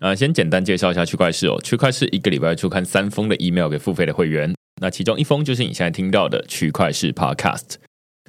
[0.00, 1.60] 呃，先简单介绍一下区块市哦。
[1.62, 7.74] 区块市一个礼拜出刊三封的 email 给付费的会员，那其中一封就是你现在听到的区块市 podcast。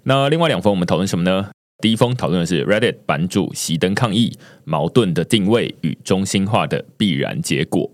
[0.03, 1.49] 那另外两封我们讨论什么呢？
[1.81, 7.91] 第一封讨论的是 Reddit 版主熄灯抗议，矛盾的定位与中心化的必然结果。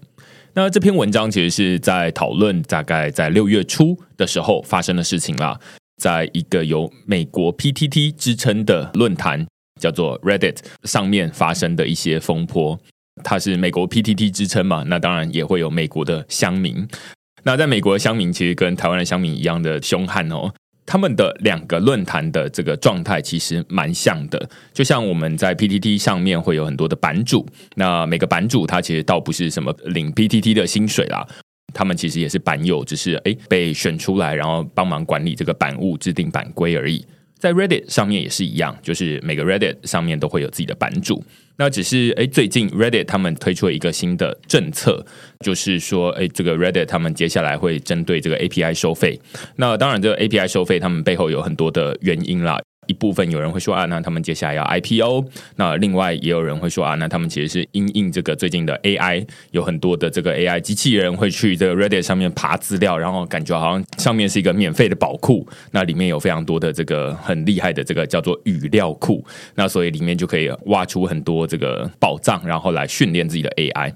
[0.53, 5.59] 那这篇文章其实是在讨论大概在六月初的时候发生的事情啦，
[5.97, 9.47] 在一个由美国 PTT 支撑的论坛
[9.80, 12.77] 叫做 Reddit 上面发生的一些风波。
[13.23, 14.83] 它是美国 PTT 之称嘛？
[14.88, 16.88] 那当然也会有美国的乡民。
[17.44, 20.53] 那在美国的乡民其实跟台湾的乡民一样的凶悍哦。
[20.83, 27.47] 他们的两个论坛的这个状态其实蛮像的，就像我们在 PTT 上面会有很多的版主。
[27.75, 31.25] 那每个版主他其实倒不是什么领 PTT 的薪水啦，
[31.73, 37.05] 他们其实也是版友，只是诶被选出来，然后帮忙管理这个版务、制定版规而已。
[37.42, 41.24] 在 Reddit 上面也是一样，就是每个 Reddit 上面都会有自己的版主。
[41.58, 45.04] 那只是诶，最近 Reddit 他们推出了一个新的政策，
[45.44, 49.20] 就是说诶，这个 Reddit 他们接下来会针对这个 API 收费。
[49.56, 52.62] 那当然，这个 API 收费，他们背后有很多的原因啦。
[52.92, 55.26] 一部分有人会说啊，那他们接下来要 IPO。
[55.56, 65.48] 那另外也有人会说啊，那他们其实是因应这个最近的 AI，有很多的这个 AI 机器人会去这个 Reddit 上面爬资料，然后感觉好像上面是一个免费的宝库。
[65.72, 69.23] 那里面有非常多的这个很厉害的这个叫做语料库。
[69.56, 73.94] 那所以里面就可以挖出很多这个宝藏，然后来训练自己的 AI。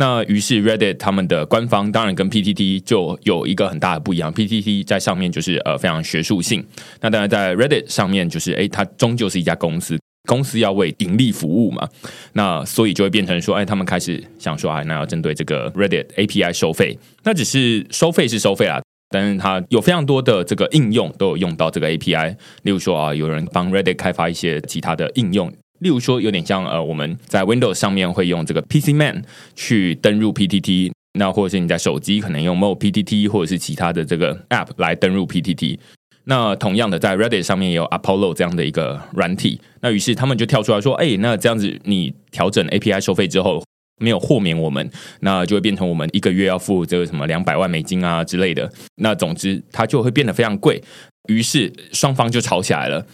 [0.00, 6.64] 那于是 Reddit 他们的官方当然跟 PTT 就有一个很大的不一样，PTT 在上面就是呃非常学术性，
[7.00, 9.98] 那当然在 Reddit 上面就是哎它终究是一家公司，
[10.28, 11.88] 公司要为盈利服务嘛，
[12.34, 25.52] 那所以就会变成说哎他们开始想说哎那要针对这个 Reddit API 收费，那只是收费是收费啦，但是它有非常多的这个应用都有用到这个 API，例如说啊有人帮 Reddit 开发一些其他的应用。
[25.80, 29.22] 例如说，有点像呃，我们在 Windows 上面会用这个 PC Man
[29.54, 35.78] 去登入 PTT，那或者是你在手机可能用 Mo PTT 或者是其他的这个 App 来登入 PTT。
[36.24, 39.58] 那同样的，在 Reddit 上面也有 Apollo 这样的一个软体。
[39.80, 43.64] 那于是他们就跳出来说：“哎，那这样子你调整 API 收费之后，
[43.98, 44.90] 没有豁免我们，
[45.20, 48.70] 那就会变成我们一个月要付这个什么两百万美金啊之类的。
[48.96, 50.82] 那总之，它就会变得非常贵。
[51.28, 53.06] 于是双方就吵起来了。”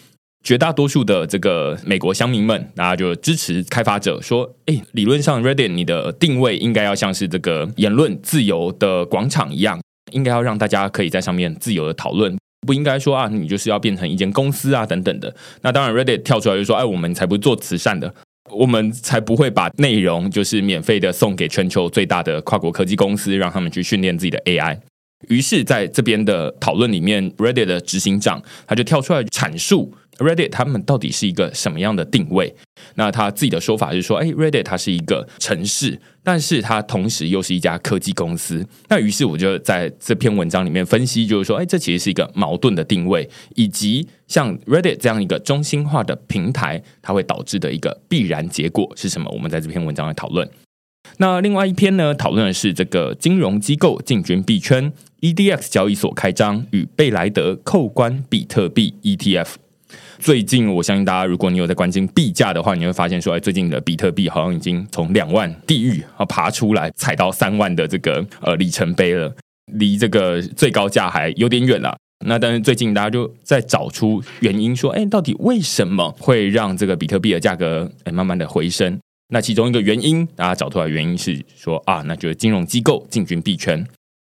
[0.45, 9.81] 绝大多数的这个美国乡民们，大家就支持开发者说：“哎，理论上 Reddit 你的定位应该要像是这个言论自由的广场一样，
[10.13, 15.35] 应该要让大家可以在上面自由的讨论，不应该说啊，你就是要变成一间公司啊等等的。
[15.63, 18.15] 那当然，Reddit 跳出来就说：哎，我们才不做慈善的，
[18.51, 24.79] 我们才不会把内容就是免费的送给全球最大的跨国科技公司，让他们去训练自己的 AI。”
[25.29, 32.55] 于是，在这边的讨论里面，Reddit 的执行长他就跳出来阐述 Reddit 他们到底是一个什么样的定位。
[32.97, 50.49] 那他自己的说法是说：“哎，Reddit 它是一个城市，但是它同时又是一家科技公司。”那于是我就在这篇文章里面分析，就是说：“哎，这其实是一个矛盾的定位，以及像 Reddit 这样一个中心化的平台，它会导致的一个必然结果是什么？”我们在这篇文章来讨论。
[51.19, 59.64] 那另外一篇呢，讨论的是这个金融机构进军币圈，EDX 交易所开张与贝莱德扣关比特币 ETF。
[60.19, 69.35] 最近，我相信大家，如果你有在关心币价的话，你会发现说，哎，最近的比特币好像已经从两万地狱啊爬出来，踩到三万的这个呃里程碑了，
[69.73, 71.97] 离这个最高价还有点远了。
[72.27, 78.99] 那但是最近大家就在找出原因，说，哎，到底为什么会让这个比特币的价格哎慢慢的回升？
[79.29, 83.85] 那其中一个原因，大家找出来原因是说啊，那就是金融机构进军币圈。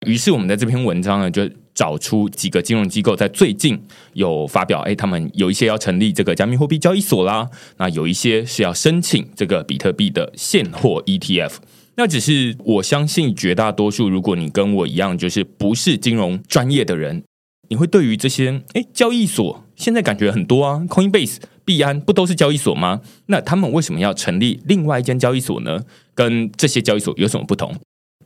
[0.07, 3.81] 于是我们在这篇文章呢，就找出几个金融机构在最近
[4.13, 11.53] 有发表，哎，他们有一些要成立这个加密货币交易所啦，那有一些是要申请这个比特币的现货 ETF。
[11.95, 17.23] 那只是我相信绝大多数，如果你跟我一样，就是不是金融专业的人，
[17.69, 23.01] 你会对于这些哎交易所现在感觉很多啊，Coinbase、币安不都是交易所吗？
[23.27, 25.83] 那他们为什么要成立另外一间交易所呢？
[26.15, 27.75] 跟这些交易所有什么不同？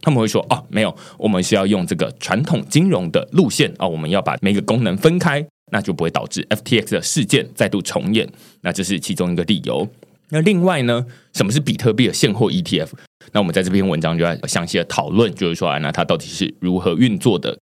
[0.01, 8.27] 他们会说：“哦，没有，我们需要用这个传统金融的路线啊，我们要把每个功能分开，那就不会导致 FTX 的事件再度重演。
[8.61, 9.87] 那这是其中一个理由。
[10.29, 12.89] 那另外呢，什么是比特币的现货 ETF？
[13.31, 17.57] 那我们在这篇文章就要详细的讨论，就是说，那它到底是如何运作的？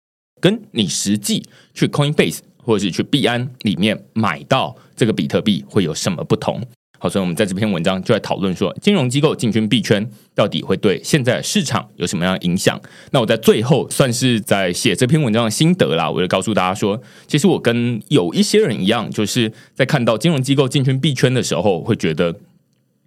[0.41, 1.45] 跟你实际
[1.75, 6.63] 去 Coinbase 或者是去币安里面买到这个比特币会有什么不同？”
[7.03, 12.79] 好，所以我们在这篇文章就在讨论说，金融机构进军币圈到底会对现在市场有什么样的影响？
[13.11, 22.37] 那我在最后算是在写这篇文章的心得啦，我就告诉大家说，其实我跟有一些人一样，就是在看到金融机构进军币圈的时候，会觉得，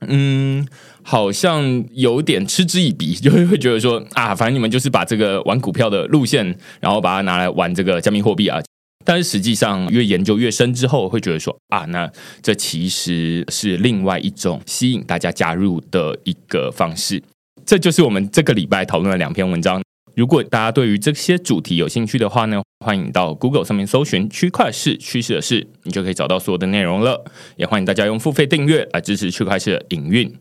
[0.08, 0.68] 嗯，
[1.04, 8.60] 好像有点嗤之以鼻， 就会会觉得说，啊，反正你们就是把这个玩股票的路线，然后把它拿来玩这个加密货币啊。
[9.04, 12.10] 但是实际上，越研究越深之后，会觉得说啊，那
[12.42, 17.22] 这其实是另外一种吸引大家加入的一个方式。
[17.66, 19.82] 这就是我们这个礼拜讨论的两篇文章。
[20.16, 27.26] 如果大家对于这些主题有兴趣的话呢，欢迎到 Google 上面搜寻“区块式趋势的事”，你就可以找到所有的内容了。
[27.56, 30.32] 也欢迎大家用付费订阅来支持区块式的营运。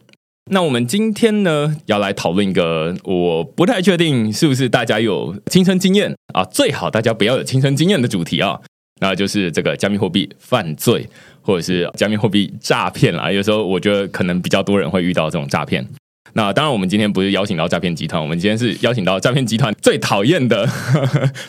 [0.51, 8.61] 那我们今天呢，要来讨论一个我不太确定是不是大家有亲身经验啊，最好大家不要有亲身经验的主题啊，
[9.01, 11.09] 那就是这个加密货币犯罪
[11.41, 13.31] 或者是加密货币诈骗啦。
[13.31, 15.87] 有时候我觉得可能比较多人会遇到这种诈骗。
[16.35, 20.69] 那当然，我们今天不是邀请到诈骗集团，我们今天是邀请到诈骗集团最讨厌的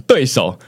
[0.05, 0.59] 对手，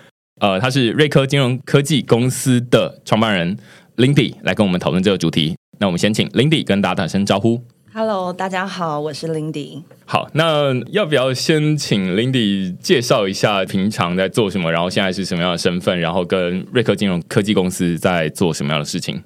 [0.42, 3.58] 呃，他是瑞科金融科技公司的创办人
[3.98, 5.56] Lindy 来跟我们讨论这个主题。
[5.80, 7.62] 那我们先请 Lindy 跟大家打声招呼。
[7.98, 9.82] Hello，大家好，我是 Lindy。
[10.06, 19.24] 好，那要不要先请 Lindy 介绍一下平常在做什么，然后现在是什么样的身份，然后跟瑞克金融科技公司在做什么样的事情？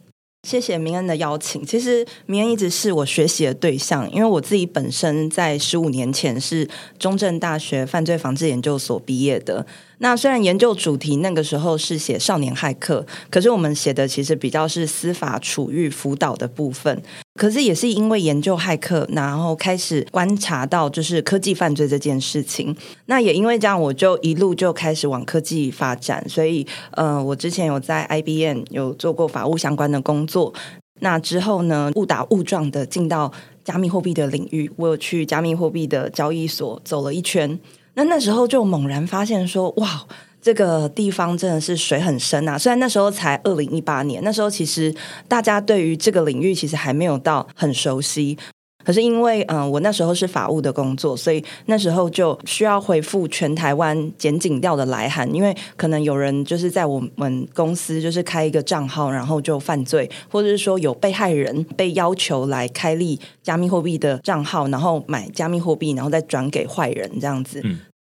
[0.48, 1.66] 谢谢明恩的邀请。
[1.66, 6.70] 其实明恩一直是我学习的对象，因为我自己本身在十五年前是
[7.00, 9.66] 中正大学犯罪防治研究所毕业的。
[9.98, 17.02] 那虽然研究主题那个时候是写少年骇客，可是我们写的其实比较是司法处遇辅导的部分。
[17.40, 22.76] 可是也是因为研究骇客，然后开始观察到就是科技犯罪这件事情。
[23.06, 26.22] 那也因为这样，我就一路就开始往科技发展。
[26.28, 30.54] 所以，呃，我之前有在 IBM 有做过法务相关的工作。
[31.00, 33.32] 那之后呢，误打误撞的进到
[33.64, 37.58] 加密货币的领域，我有去加密货币的交易所走了一圈。
[37.94, 40.06] 那那时候就猛然发现说，哇，
[40.42, 42.58] 这个地方真的是水很深啊！
[42.58, 44.94] 虽然那时候才二零一八年，那时候其实
[45.28, 48.38] 大家对于这个领域其实还没有到很熟悉。
[48.86, 67.62] 可是因为嗯，我那时候是法务的工作，所以那时候就需要回复全台湾检警调的来函，因为可能有人就是在我们公司就是开一个账号，然后就犯罪，或者是说有被害人被要求来开立加密货币的账号，然后买加密货币，然后再转给坏人这样子。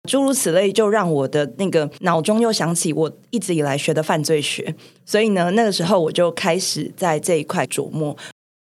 [0.10, 8.16] 诸如此类，就让我的那个脑中又想起我一直以来学的犯罪学，所以呢，那个时候我就开始在这一块琢磨。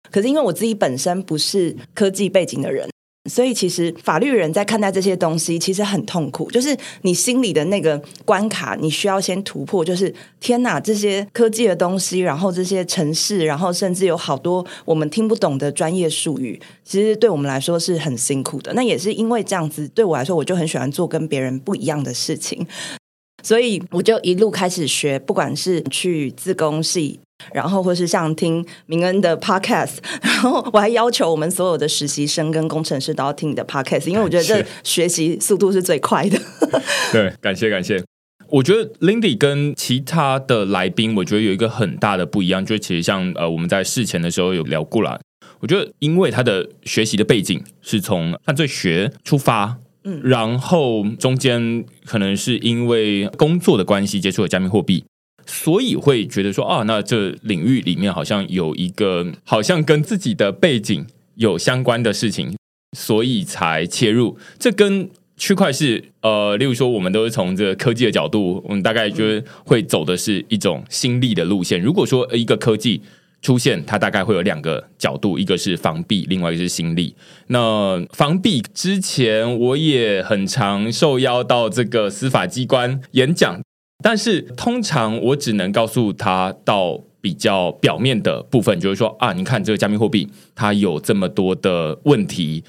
[0.10, 2.90] 可是因为我自己本身不是科技背景的人。
[3.28, 6.50] 所以，其实法律人在看待这些东西，其实很痛苦。
[6.52, 9.84] 就是你心里的那个关卡，你需要先突破。
[9.84, 18.74] 就是天呐，这些科技的东西，然后这些城市，然后甚至有好多我们听不懂的专业术语，其实对我们来说是很辛苦的。
[18.74, 22.68] 那也是因为这样子，对我来说，我就很喜欢做跟别人不一样的事情。
[23.46, 27.20] 所以，我就一路开始学，不管是去自工系。
[27.54, 36.40] 然后，或是像听明恩的 podcast， 然后我还要求我们所有的实习生跟工程师都要听你的 podcast，因为我觉得这学习速度是最快的。
[37.12, 38.02] 对，感谢感谢。
[38.48, 45.20] 我觉得 Lindy 跟其他的来宾，我觉得有一个很大的不一样，就其实像呃，我们在事前的时候有聊过了。
[45.60, 55.04] 我觉得，因为他的学习的背景是从犯罪学出发，嗯，然后中间可能是因为工作的关系接触了加密货币。
[55.48, 62.56] 所以会觉得说啊，那这领域里面好像有一个好像跟自己的背景有相关的事情，
[62.98, 64.38] 所以才切入。
[64.58, 65.08] 这跟
[65.38, 71.80] 区块是呃，例如说我们都是从这个科技的角度，我们大概就是会走的是一种新力的路线。
[71.80, 73.02] 如果说一个科技
[73.46, 77.16] 出现，它大概会有两个角度，一个是防弊，另外一个是心理。
[77.50, 83.62] 那防弊之前，我也很常受邀到这个司法机关演讲，
[84.04, 92.64] 但是通常我只能告诉他到比较表面的部分，就是说啊，你看这个加密货币，它有这么多的问题。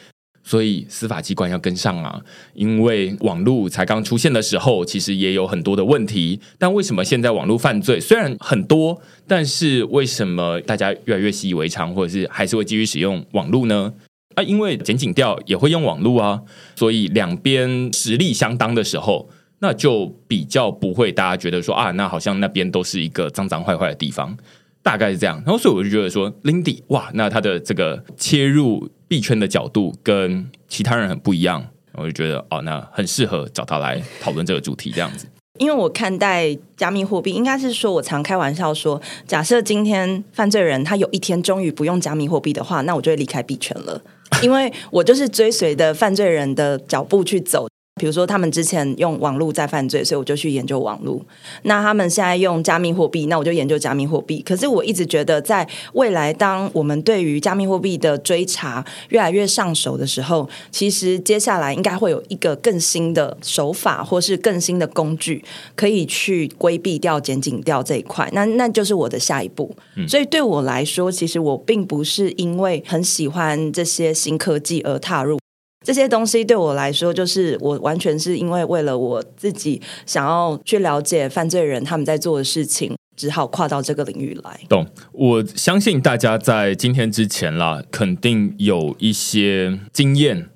[0.48, 2.20] 所以司法机关要跟上啊，
[2.54, 6.40] 因为网络才刚出现的时候，其实也有很多的问题。
[6.56, 13.92] 但为什么现在网络犯罪虽然很多，但是为什么大家越来越习以为常，或者是还是会继续使用网络呢？
[14.36, 16.40] 啊，因为检警调也会用网络啊，
[16.76, 24.38] 所以两边实力相当的时候，那就比较不会大家觉得说啊，那好像那边都是一个脏脏坏坏的地方。
[24.80, 35.26] 大概是这样，然后所以我就觉得说，Lindy，哇，那他的这个切入币圈的角度跟其他人很不一样，我就觉得哦，那很适合找他来讨论这个主题这样子。
[35.58, 44.02] 因为我看待加密货币，应该是说我常开玩笑说，假设今天犯罪人他有一天终于不用加密货币的话，那我就会离开币圈了，
[44.42, 47.66] 因为我就是追随的犯罪人的脚步去走。
[47.98, 51.18] 比如说，他们之前用网络在犯罪，所以我就去研究网络。
[51.62, 54.42] 那他们现在用加密货币，那我就研究加密货币。
[54.42, 65.42] 可是我一直觉得，在未来，当我们对于加密货币的追查越来越上手的时候，其实接下来应该会有一个更新的手法，或是更新的工具，
[65.74, 68.28] 可以去规避掉、减紧掉这一块。
[68.34, 69.74] 那那就是我的下一步。
[70.06, 75.38] 所以对我来说，其实我并不是因为很喜欢这些新科技而踏入。
[75.86, 84.58] 这些东西对我来说，就是我完全是因为为了我自己想要去了解犯罪人他们在做的事情，只好跨到这个领域来。
[84.68, 84.84] 懂？
[85.12, 90.48] 我相信大家在今天之前啦，肯定有一些经验，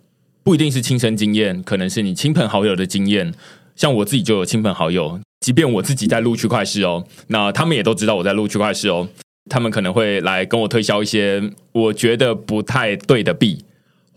[0.43, 3.33] 不一定是亲身经验，可能是你亲朋好友的经验。
[3.77, 9.09] 像我自己就有亲朋好友，即便我自己在录区块事哦，那他们也都知道我在录区块事哦，
[9.49, 13.65] 他们可能会来跟我推销一些我觉得不太对的币。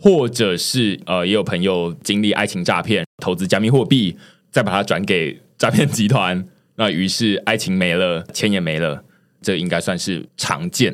[0.04, 4.18] 或者是呃，也有朋友经历爱情诈骗，投资加密货币，
[4.52, 6.46] 再把它转给诈骗集团，
[6.76, 9.02] 那于是爱情没了，钱也没了，
[9.42, 10.94] 这应该算是常见。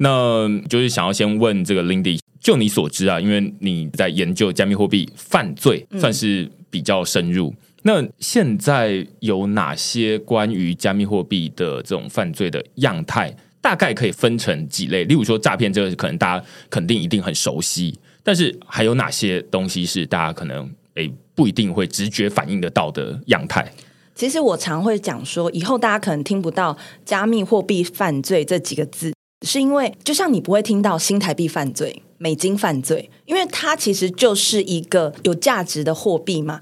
[0.00, 7.54] 那就是想要先问这个 Lindy，就你所知啊，因为你在研究加密货币犯罪，算是比较深入。
[7.84, 13.32] 那现在有哪些关于加密货币的这种犯罪的样态？
[13.60, 15.04] 大概可以分成几类？
[15.04, 17.96] 例如说诈骗，这个可能大家肯定一定很熟悉。
[18.22, 23.72] 但是还有哪些东西是大家可能诶不一定会直觉反应得到的样态？
[24.14, 29.14] 其实我常会讲说，以后大家可能听不到“加密货币犯罪”这几个字，
[29.46, 36.60] 是因为就像你不会听到新台币犯罪、美金犯罪，因为它其实就是一个有价值的货币嘛。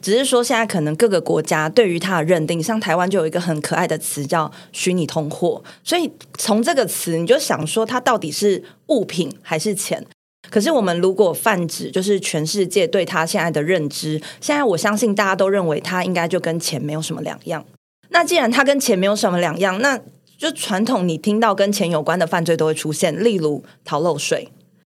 [0.00, 10.06] 只是说现在可能各个国家对于它的认定，像台湾就有一个很可爱的词叫“虚拟通货”，所以从这个词你就想说，它到底是物品还是钱？
[10.50, 17.64] 可是，我们如果泛指，就是全世界对他现在的认知，现在我相信大家都认为他应该就跟钱没有什么两样。
[18.08, 19.98] 那既然他跟钱没有什么两样，那
[20.36, 24.48] 就传统你听到跟钱有关的犯罪都会出现，例如逃漏税，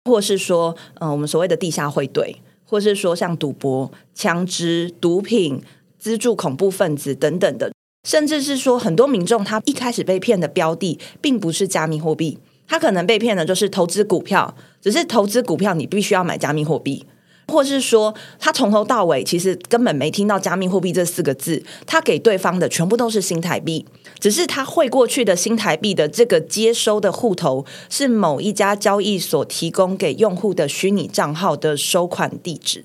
[0.04, 5.62] 或是说，呃，我们所谓的地下汇兑，或是说像赌博、枪支、毒品、
[5.99, 7.73] 资助恐怖分子等等的，
[8.08, 12.38] 甚至是说很多民众他一开始被骗的标的，并不是加密货币。
[12.66, 17.06] 他可能被骗的，就是投资股票，只是投资股票你必须要买加密货币，
[17.48, 23.86] 或是说他从头到尾其实根本没听到加密货币这四个字，他给对方的全部都是新台币，
[24.20, 32.84] 只是他汇过去的新台币的这个接收的户头是某一家交易所提供给用户的虚拟账号的收款地址，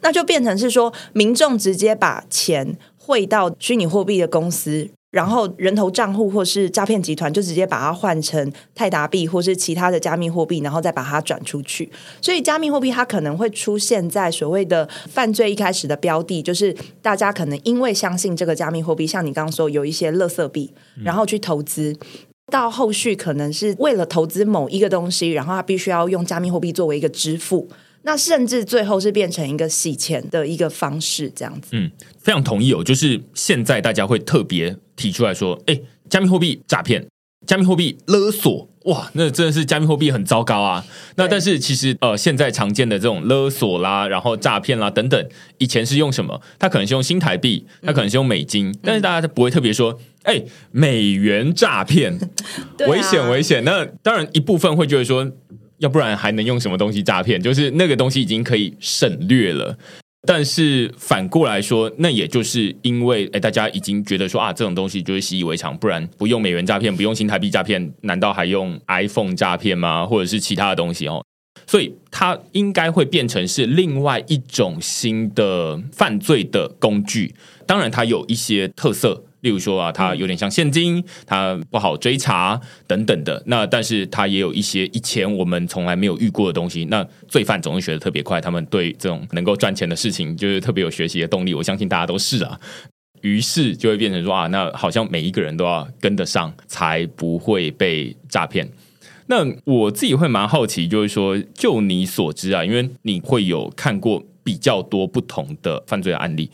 [0.00, 4.90] 那就变成是说民众直接把钱汇到虚拟货币的公司。
[5.10, 11.90] 然后人头账户或是诈骗集团就直接把它换成泰达币或是其他的加密货币，然后再把它转出去。
[12.20, 21.96] 所以加密货币它可能会出现在所谓的犯罪一开始的标的，就是大家可能因为相信这个加密货币，像你刚刚说有一些垃圾币，然后去投资，
[22.52, 27.68] 到后续可能是为了投资某一个东西，然后他必须要用加密货币作为一个支付。
[28.02, 31.68] 那甚至最后是变成一个洗钱的一个方式，这样子。
[31.72, 32.82] 嗯，非常同意哦。
[32.82, 35.78] 就是现在大家会特别提出来说，哎，
[36.08, 37.06] 加密货币诈骗、
[37.46, 40.82] 加密货币勒索，哇，那真的是加密货币很糟糕啊。
[41.16, 45.28] 那但是其实呃，现在常见的这种勒索啦，然后诈骗啦等等，
[45.58, 46.40] 以前是用什么？
[46.58, 52.18] 它可能是用新台币，它可能是用美金，但是大家不会特别说，哎，美元诈骗，
[52.88, 53.62] 危险危险。
[53.62, 55.30] 那当然一部分会觉得说。
[55.80, 57.42] 要不然还能用什么东西诈骗？
[57.42, 59.76] 就是那个东西已经可以省略了。
[60.26, 70.06] 但是反过来说，那也就是因为哎，大家已经觉得说啊，这种东西就是习以为常，不然不用美元诈骗，不用新台币诈骗，难道还用 iPhone 诈骗吗？
[70.06, 71.24] 或者是其他的东西哦？
[71.66, 77.34] 所以它应该会变成是另外一种新的犯罪的工具。
[77.66, 79.24] 当然，它有一些特色。
[79.40, 83.42] 例如说啊，它有点像现金，它不好追查等等的。
[83.46, 86.84] 那但是它也有一些以前我们从来没有遇过的东西。
[86.86, 91.54] 那罪犯总是学的特别快，他们对这种能够赚钱的事情就是特别有学习的动力。
[91.54, 92.60] 我相信大家都是啊。
[93.22, 98.68] 于是就会变成说啊，那好像每一个人都要跟得上，才不会被诈骗。
[99.26, 106.50] 那我自己会蛮好奇，就是说，就你所知啊，因为你会有看过比较多不同的犯罪案例，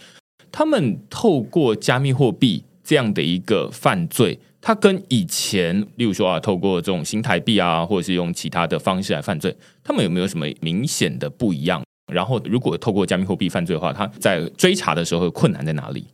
[0.52, 2.64] 他们透过加密货币。
[2.86, 11.82] 这样的一个犯罪，它跟以前，例如说啊，透过这种新台币啊，或者是用其他的方式来犯罪，他们有没有什么明显的不一样？
[12.12, 16.06] 然后，如果透过加密货币犯罪的话，它在追查的时候困难在哪里？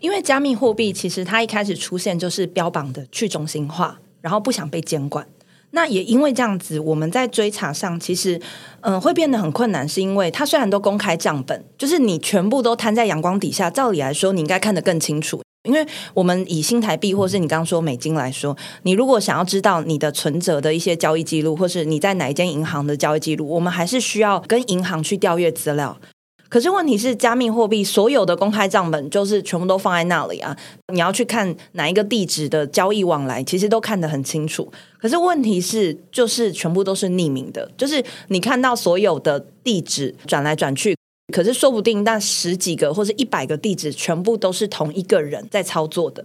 [0.00, 5.24] 因为加密货币其实它一开始出现就是标榜的去中心化，然后不想被监管。
[5.70, 8.40] 那也因为这样子，我们在追查上其实，
[8.80, 15.40] 嗯，会变得很困难，是因为它虽然都公开账本，就是你全部都摊在阳光底下，照理来说，你应该看得更清楚。
[15.66, 25.98] 因为我们以新台币或是你刚刚说美金来说，你如果想要知道你的存折的一些交易记录，或是你在哪一间银行的交易记录，我们还是需要跟银行去调阅资料。
[26.48, 30.56] 可是问题是，加密货币所有的公开账本就是全部都放在那里啊，
[30.92, 34.72] 你要去看哪一个地址的交易往来，其实都看得很清楚。
[35.00, 40.96] 可是问题是，就是全部都是匿名的，就是你看到所有的地址转来转去。
[41.32, 46.24] 可是说不定那十几个或者一百个地址全部都是同一个人在操作的，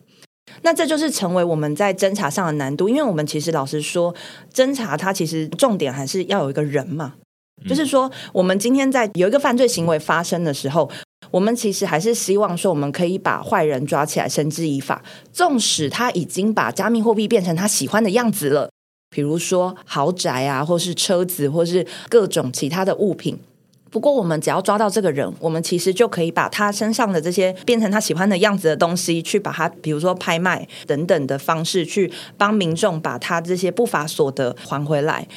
[0.62, 2.88] 那这就是成为我们在侦查上的难度。
[2.88, 4.14] 因为我们其实老实说，
[4.54, 7.16] 侦查它其实重点还是要有一个人嘛，
[7.68, 10.90] 就是说我们今天在有一个犯罪行为发生的时候，
[11.32, 15.04] 我们其实还是希望说我们可以把坏人抓起来，绳之以法。
[15.34, 18.70] 纵使他已经把加密货币变成他喜欢的样子了，
[19.10, 23.40] 比如说豪宅啊，或是车子，或是各种其他的物品。
[23.92, 35.28] 不过，我们只要抓到这个人，我们其实就可以把他身上的这些变成他喜欢的样子的东西，去把他，比如说拍卖等等的方式，去帮民众把他这些不法所得还回来。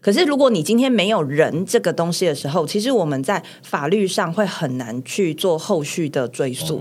[0.00, 6.80] 可是，如果你今天没有人这个东西的时候，其实我们在法律上会很难去做后续的追溯。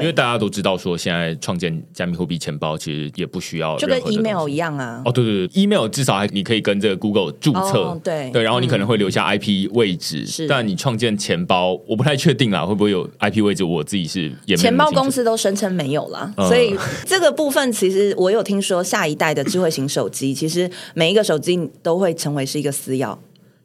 [0.00, 5.02] 因为大家都知道，说现在创建加密货币钱包其实也不需要，就跟 email 一样啊。
[5.04, 10.26] 哦，对对对，email 至少还你可以跟这个 Google 注册，对对，然后你可能会留下 IP 位置。
[10.26, 13.64] 是，但你创建钱包，我不太确定啊，会不会有 IP 位置？
[13.64, 23.16] 我自己是钱包公司都声称没有啦，所以这个部分其实我有听说，下一代的智慧型手机，其实每一个手机都会成为是一个私钥。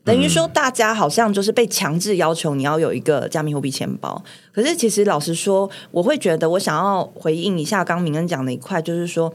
[0.10, 4.19] 等于说，大家好像就是被强制要求你要有一个加密货币钱包。
[4.52, 9.32] 可是，其实老实说，我会觉得，我想要回应一下刚明恩讲的一块，就是说，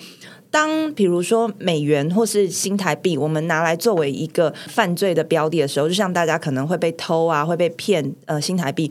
[0.50, 8.90] 当比如说美元或是新台币，我们拿来作为一个犯罪的标的的时候，就像大家可能会被偷啊，会被骗呃新台币。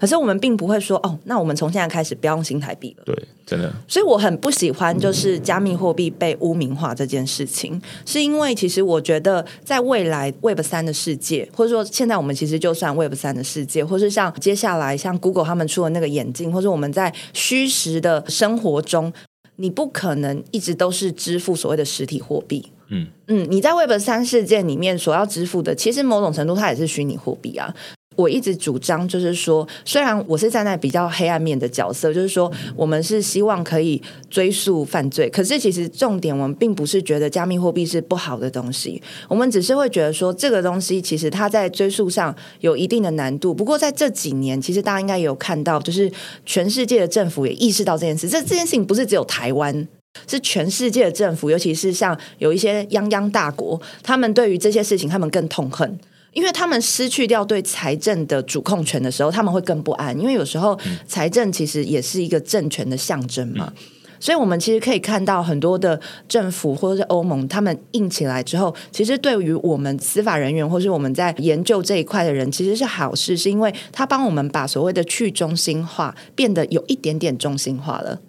[0.00, 3.04] 可是我们并不会说哦，那我们从现在开始不要用新台币了。
[3.04, 3.14] 对，
[3.46, 3.72] 真的。
[3.86, 19.12] 所以我很不喜欢就是加密货币被污名化这件事情，是因为其实我觉得在未来 Web 三的世界，或者说现在我们其实就算 Web 三的世界，或是像接下来像 Google 他们出的那个眼镜，或者我们在虚实的生活中，
[19.56, 22.70] 你不可能一直都是支付所谓的实体货币。
[22.90, 27.74] 嗯嗯，你在 Web 三世界里面所要支付的，其实某种程度它也是虚拟货币啊。
[28.18, 43.54] 我一直主张，就是说，虽然我是站在比较黑暗面的角色，就是说，我们是希望可以追溯犯罪，可是其实重点，我们并不是觉得加密货币是不好的东西，我们只是会觉得说，这个东西其实它在追溯上有一定的难度。
[43.54, 46.10] 不过在这几年，其实大家应该有看到，就是
[46.44, 48.28] 全世界的政府也意识到这件事。
[48.28, 49.86] 这这件事情不是只有台湾，
[50.26, 55.96] 是全世界的政府，尤其是像有一些泱泱大国，他们对于这些事情，他们更痛恨。
[56.38, 60.16] 因为他们失去掉对财政的主控权的时候，他们会更不安。
[60.16, 63.72] 因为有时候财政其实也是一个政权的象征嘛，
[64.20, 78.20] 所以我们其实可以看到很多的政府或者是欧盟，他们硬起来之后，其实对于我们司法人员或是我们在研究这一块的人，其实是好事，是因为他帮我们把所谓的去中心化变得有一点点中心化了。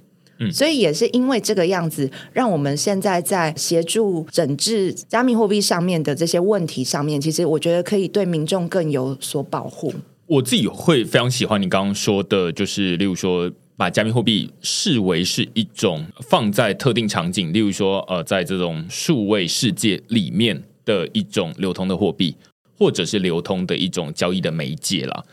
[0.51, 9.93] 所以也是因为这个样子，让我们现在在协助整治加密货币上面的这些问题上面，其实我觉得可以对民众更有所保护。
[10.25, 22.35] 我自己会非常喜欢你刚刚说的，就是例如说把加密货币视为是一种放在特定场景，例如说呃，在这种数位世界里面的一种流通的货币，
[22.77, 25.23] 或者是流通的一种交易的媒介啦。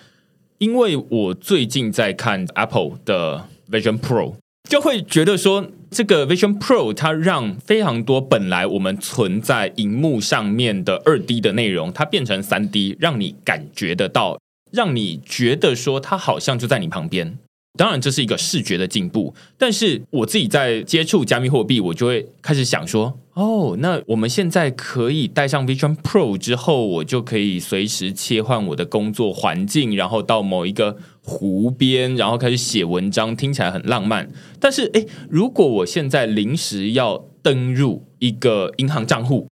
[0.58, 4.34] 因为我最近在看 Apple 的 Vision Pro，
[4.68, 14.40] 就会觉得说，这个 Vision Pro 它让非常多本来我们存在荧幕上面的二 D 的内容，它变成三 D，让你感觉得到，
[14.72, 17.38] 让你觉得说它好像就在你旁边。
[17.76, 34.30] 当然，这是一个视觉的进步，但是我自己在接触加密货币，我就会开始想说，哦，那我们现在可以带上 Vision Pro 之后，我就可以随时切换我的工作环境，然后到某一个湖边，然后开始写文章，听起来很浪漫。
[34.58, 39.48] 但是，诶，如果我现在临时要登入一个银行账户，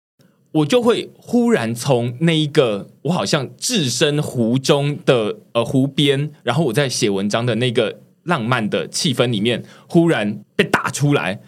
[0.51, 8.01] 我就会忽然从那一个我好像置身湖中的呃湖边，然后我在写文章的那个。
[8.29, 11.41] 浪漫的气氛里面，忽然被打出来，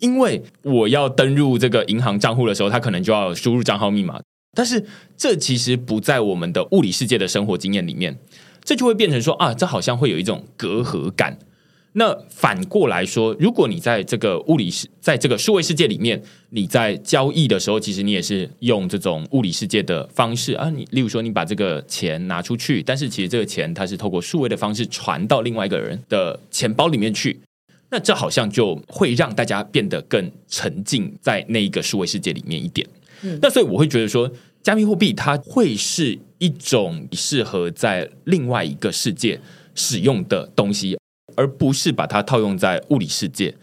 [0.00, 4.20] 因为我要登入这个银行账户的时候，他可能就要输入账号密码。
[4.54, 4.84] 但是
[5.16, 8.18] 这其实不在我们的物理世界的生活经验里面，
[8.64, 11.38] 这就会变成说啊，这好像会有一种隔阂感。
[11.94, 20.70] 那反过来说，如果你在这个物理世，在这个数位世界里面，你在交易的时候，其实你也是用这种物理世界的方式啊。
[20.70, 27.38] 你例如说，你把这个钱拿出去，但是其实这个钱它是透过数位的方式传到另外一个人的钱包里面去。
[27.90, 32.88] 那这好像就会让大家变得更沉浸在那一个数位世界里面一点。
[33.20, 39.38] 嗯那所以我会觉得说，加密货币它会是一种适合在另外一个世界
[39.74, 40.96] 使用的东西。
[41.36, 43.54] 而不是把它套用在物理世界，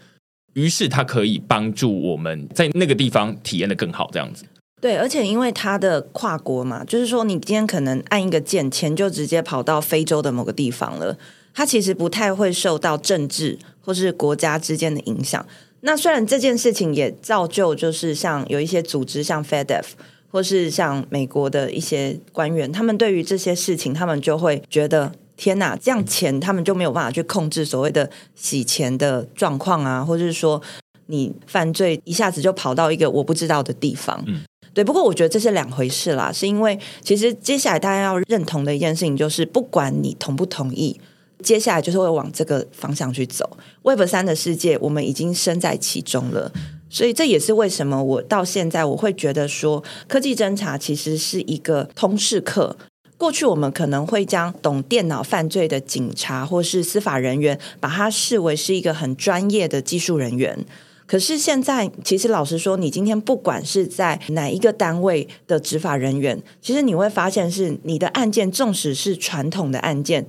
[0.54, 4.44] 于是它可以帮助我们在那个地方体验的更好，这样子。
[4.80, 11.16] 对，而且因为它的跨国嘛，就是说你今天可能按一个键，钱就直接跑到非洲的某个地方了。
[11.52, 15.44] 它其实不太会受到政治或是国家之间的影响。
[15.82, 19.84] 那虽然这件事情也造就，就是像有一些组织，像 FedEf
[20.30, 25.12] 或是像美国的一些官员，他们对于这些事情，他们就会觉得。
[25.40, 30.60] 天呐，这样钱他们就没有办法去控制所谓的洗钱的状况啊，或者是说
[31.06, 34.22] 你犯罪一下子就跑到一个我不知道的地方。
[34.26, 34.42] 嗯，
[34.74, 34.84] 对。
[34.84, 41.00] 不过我觉得这是两回事啦，是因为其实接下来大家要认同的一件事情就是，不管你同不同意，
[41.42, 43.56] 接下来就是会往这个方向去走。
[43.82, 46.52] Web 三的世界，我们已经身在其中了，
[46.90, 52.76] 所以这也是为什么我到现在我会觉得说，科技侦查其实是一个通识课。
[53.20, 60.64] 过去我们可能会将懂电脑犯罪的警察或是司法人员，把它视为是一个很专业的技术人员。
[61.04, 70.26] 可是现在，其实老实说，你今天不管是在哪一个单位的执法人员，其实你会发现，是你的案件，纵使是传统的案件，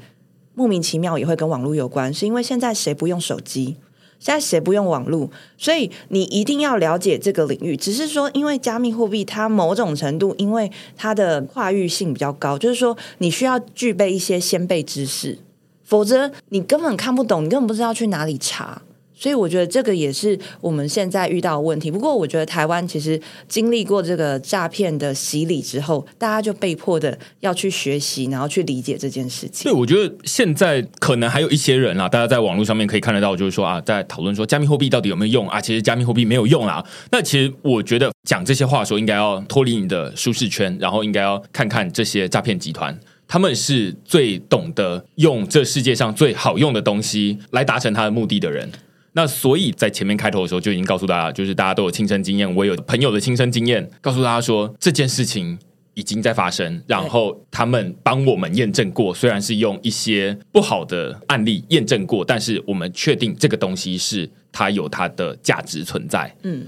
[0.54, 3.78] 莫名其妙也会跟网络有关，是因为现在谁不用手机？
[4.22, 5.32] 现在谁不用网络？
[5.58, 7.76] 所以你一定要了解这个领域。
[7.76, 15.40] 只是说，因为加密货币它某种程度，因为它的跨域性比较高，就是说你需要具备一些先辈知识，
[15.84, 18.84] 否则你根本看不懂，你根本不知道去哪里查。
[19.22, 21.92] 所以我觉得这个也是我们现在遇到的问题。
[21.92, 29.72] 不过我觉得台湾其实经历过这个诈骗的洗礼之后，大家就被迫的要去学习，然后去理解这件事情。
[29.72, 35.62] 对，我觉得现在可能还有一些人啊，大家在网络上面可以看得到，就是说啊，在讨论说加密货币到底有没有用啊？
[35.62, 36.84] 其实加密货币没有用啊。
[37.12, 48.68] 那其实我觉得讲这些话的时候，应该要脱离你的舒适圈，然后应该要看看这些诈骗集团，他们是最懂得用这世界上最好用的东西来达成他的目的的人。
[49.14, 55.60] 那所以在前面开头的时候就已经告诉大家，就是大家都有亲身经验，我有朋友的亲身经验，告诉大家说这件事情
[55.96, 66.34] 已经在发生，然后他们帮我们验证过，虽然是用一些不好的案例验证过，但是我们确定这个东西是它有它的价值存在。
[66.44, 66.68] 嗯，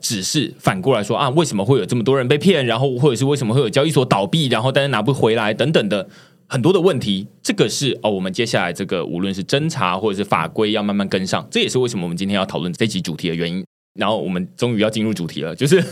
[0.00, 6.08] 只是反过来说啊，为什么会有这么多人被骗，然后或者是为什么会有交易所倒闭，然后但是拿不回来等等的。
[6.52, 13.64] 很多的问题，这个是哦，我们接下来这个无论是侦查或者是法规要慢慢跟上，这也是为什么我们今天要讨论这集主题的原因。
[13.98, 15.82] 然后我们终于要进入主题了，就是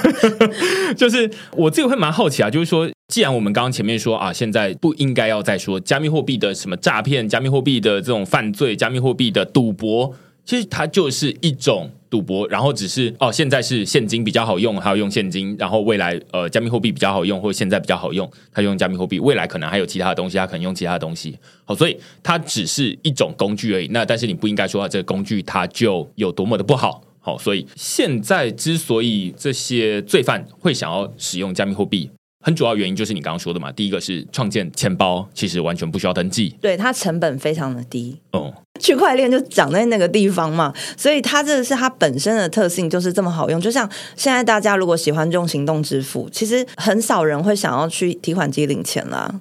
[0.94, 10.14] 就是我自己会蛮好奇啊，就是说，既然我们刚刚前面说啊，现在不应该要再说加密货币的什么诈骗、加密货币的这种犯罪、加密货币的赌博。
[10.50, 21.38] 其实它就是一种赌博，然后只是哦，现在是现金比较好用，还要用现金，然后未来呃，加密货币比较好用，或者现在比较好用，它用加密货币，未来可能还有其他的东西，它可能用其他的东西。
[21.64, 23.86] 好，所以它只是一种工具而已。
[23.92, 27.00] 那但是你不应该说这个工具它就有多么的不好。
[27.20, 32.10] 好，所以现在之所以这些罪犯会想要使用加密货币。
[32.42, 38.52] 很主要原因就是你刚刚说的嘛，第一个是创建钱包，其实完全不需要登记，对它成本非常的低哦。
[38.80, 43.60] 区块链就长在那个地方嘛，所以它这个是它本身的特性，就是这么好用。
[43.60, 49.40] 就像现在大家如果喜欢用行动支付，其实很少人会想要去提款机领钱啦。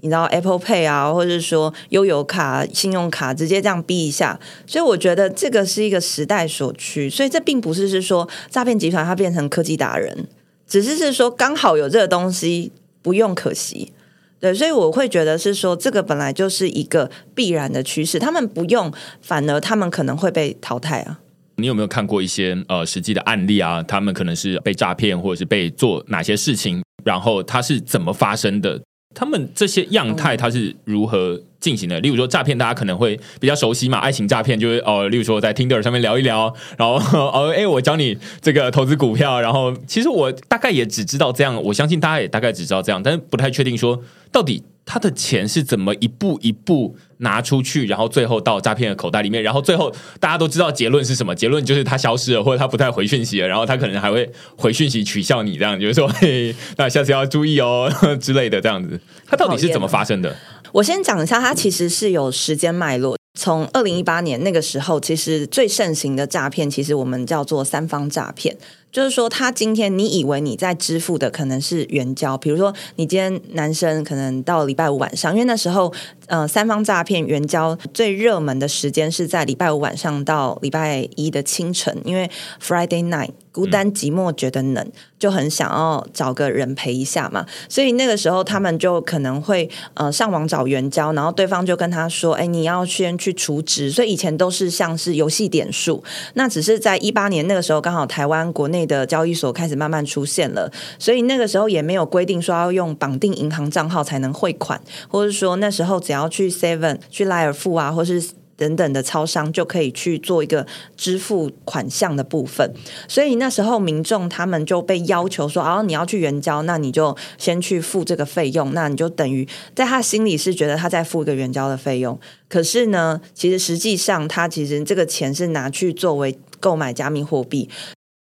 [0.00, 4.38] 你知道 Apple Pay 啊，或者说悠游卡、信用卡，直接这样逼一下。
[4.64, 10.28] 所以我觉得这个是一个时代所趋，所以这并不是是说诈骗集团它变成科技达人，
[10.68, 12.70] 只是是说刚好有这个东西，
[13.02, 13.92] 不用可惜。
[14.38, 21.18] 对，所以我会觉得是说，这个本来就是一个必然的趋势，他们不用，反而他们可能会被淘汰啊。
[21.56, 23.82] 你有没有看过一些呃实际的案例啊？
[23.82, 28.80] 他们可能是被诈骗，或者是被做哪些事情，然后它是怎么发生的？
[29.18, 31.98] 他们这些样态它是如何进行的？
[31.98, 44.00] 例如说诈骗，大家可能会比较熟悉嘛，爱情诈骗就是哦，例如说在 Tinder 上面聊一聊，然后 哦，哎，我教你这个投资股票，然后其实我大概也只知道这样，我相信大家也大概只知道这样，但是不太确定说
[44.30, 44.62] 到底。
[44.90, 51.34] 他的钱是怎么一步一步拿出去，然后最后到诈骗的口袋里面，然后最后大家都知道结论是什么？
[51.34, 58.98] 结论就是他消失了，或者他不太回讯息了，然后他可能还会回讯息取笑你，这样就是说，嘿，那下次要注意哦 之类的，这样子。
[59.26, 60.34] 他到底是怎么发生的？
[60.72, 63.18] 我先讲一下，它其实是有时间脉络。
[63.38, 68.56] 从二零一八年那个时候，其实最盛行的诈骗，其实我们叫做三方诈骗。
[68.90, 75.92] 就是说，他今天你以为你在支付的可能是原交，比如说你今天男生可能到礼拜五晚上，因为那时候
[76.28, 82.30] 呃三方诈骗援交最热门的时间是在礼拜五晚上到礼拜一的清晨，因为
[82.62, 96.02] Friday night 孤单寂寞觉得冷，就很想要找个人陪一下嘛，所以那个时候他们就可能会呃上网找援交，然后对方就跟他说：“哎，你要先去储值。”所以以前都是像是游戏点数，
[96.34, 98.78] 那只是在一八年那个时候刚好台湾国内。
[98.78, 112.74] 内的交易所开始慢慢出现了，所以那个时候也没有规定说要用绑定银行账号才能汇款，或者说那时候只要然后去 Seven、去莱尔富啊，或是等等的超商就可以去做一个支付款项的部分。
[113.06, 122.18] 所以那时候民众他们就被要求说：“哦，你要去援交，那你就先去付这个费用。”那你就等于在他心里是觉得他在付一个援交的费用。
[122.48, 127.70] 可是呢，其实实际上他其实这个钱是拿去作为购买加密货币。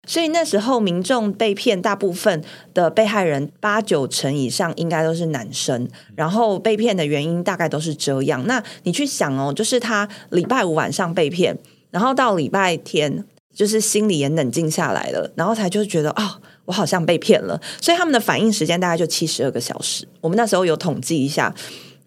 [0.07, 2.42] 所以那时候民众被骗，大部分
[2.73, 8.47] 的被害人八九成以上应该都是男生，然后被骗的原因大概都是这样。
[8.47, 11.59] 那你去想哦，就是他礼拜五晚上被骗，
[11.90, 17.61] 然后到礼拜天，就是心里也冷静下来了，然后才就觉得啊，我好像被骗了。
[17.81, 20.07] 所以他们的反应时间大概就七十二个小时。
[20.21, 21.55] 我们那时候有统计一下。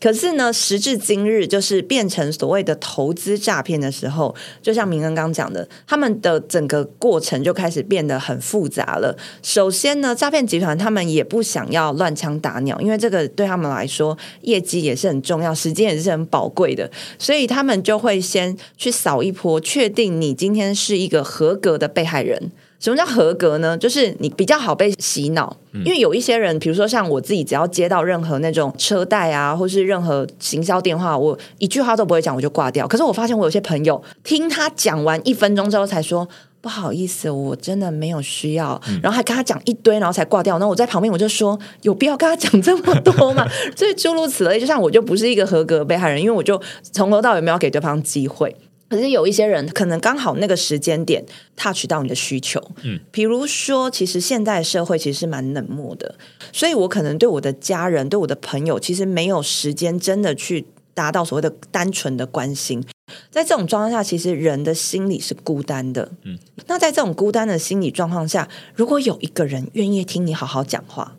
[0.01, 9.17] 可是呢，时至今日，就是变成所谓的投资诈骗的时候，就像明恩刚讲的，他们的整个过程就开始变得很复杂了。
[9.43, 22.51] 首先呢，诈骗集团他们也不想要乱枪打鸟，因为这个对他们来说，业绩也是很重要，时间也是很宝贵的，所以他们就会先去扫一波，确定你今天是一个合格的被害人。
[22.79, 23.77] 什么叫合格呢？
[23.77, 32.87] 就是你比较好被洗脑，因为有一些人，比如说像我自己，只要接到任何那种车贷啊，或是任何行销电话，我一句话都不会讲，我就挂掉。
[32.87, 36.27] 可是我发现我有些朋友听他讲完一分钟之后，才说
[36.61, 40.57] 不好意思，我真的没有需要，然后还跟他讲一堆，然后才挂掉。
[40.57, 43.45] 那我在旁边我就说，有必要跟他讲这么多吗？
[43.75, 46.61] 所以诸如此类，就像我就不是一个合格被害人，因为我就
[46.93, 48.55] 从头到尾没有给对方机会。
[48.89, 51.23] 可是有一些人可能刚好那个时间点
[51.55, 56.15] touch 到你的需求，嗯，比如说，其实现在社会其实是蛮冷漠的，
[56.51, 62.83] 所以我可能对我的家人、对我的朋友，其实没有时间真的去达到所谓的单纯的关心。
[63.31, 71.15] 在这种状况下，其实人的心理是孤单的，嗯，那在这种孤单的心理状况下，如果有一个人愿意听你好好讲话，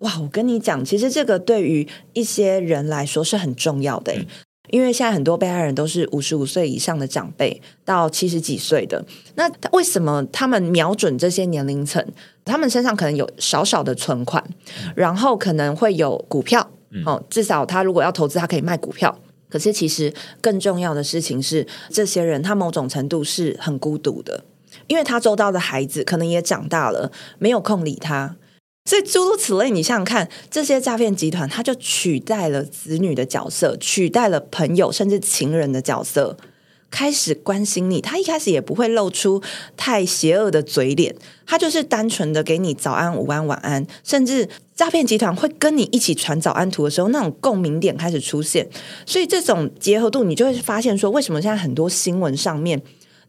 [0.00, 4.14] 哇，我跟你讲，其实这个对于一些人来说是很重要的。
[4.70, 12.04] 因为现在很多被害人都是五十五岁以上的长辈到七十几岁的，那为什么他们瞄准这些年龄层？
[12.44, 14.42] 他们身上可能有少少的存款，
[14.94, 16.70] 然后可能会有股票，
[17.04, 19.18] 哦，至少他如果要投资，他可以卖股票。
[19.48, 24.44] 可是其实更重要的事情是，这些人他某种程度是很孤独的，
[24.86, 28.36] 因为他周遭的孩子可能也长大了，没有空理他。
[28.86, 36.36] 所以诸如此类，你想想看，这些诈骗集团，他就取代了子女的角色，取代了朋友甚至情人的角色，
[36.88, 38.00] 开始关心你。
[38.00, 39.42] 他一开始也不会露出
[39.76, 48.68] 太邪恶的嘴脸，他就是单纯的给你早安、午安、晚安，甚至诈骗集团会跟你一起传早安图的时候，那种共鸣点开始出现。
[49.04, 52.80] 所以这种结合度，你就会发现说，为什么现在很多新闻上面。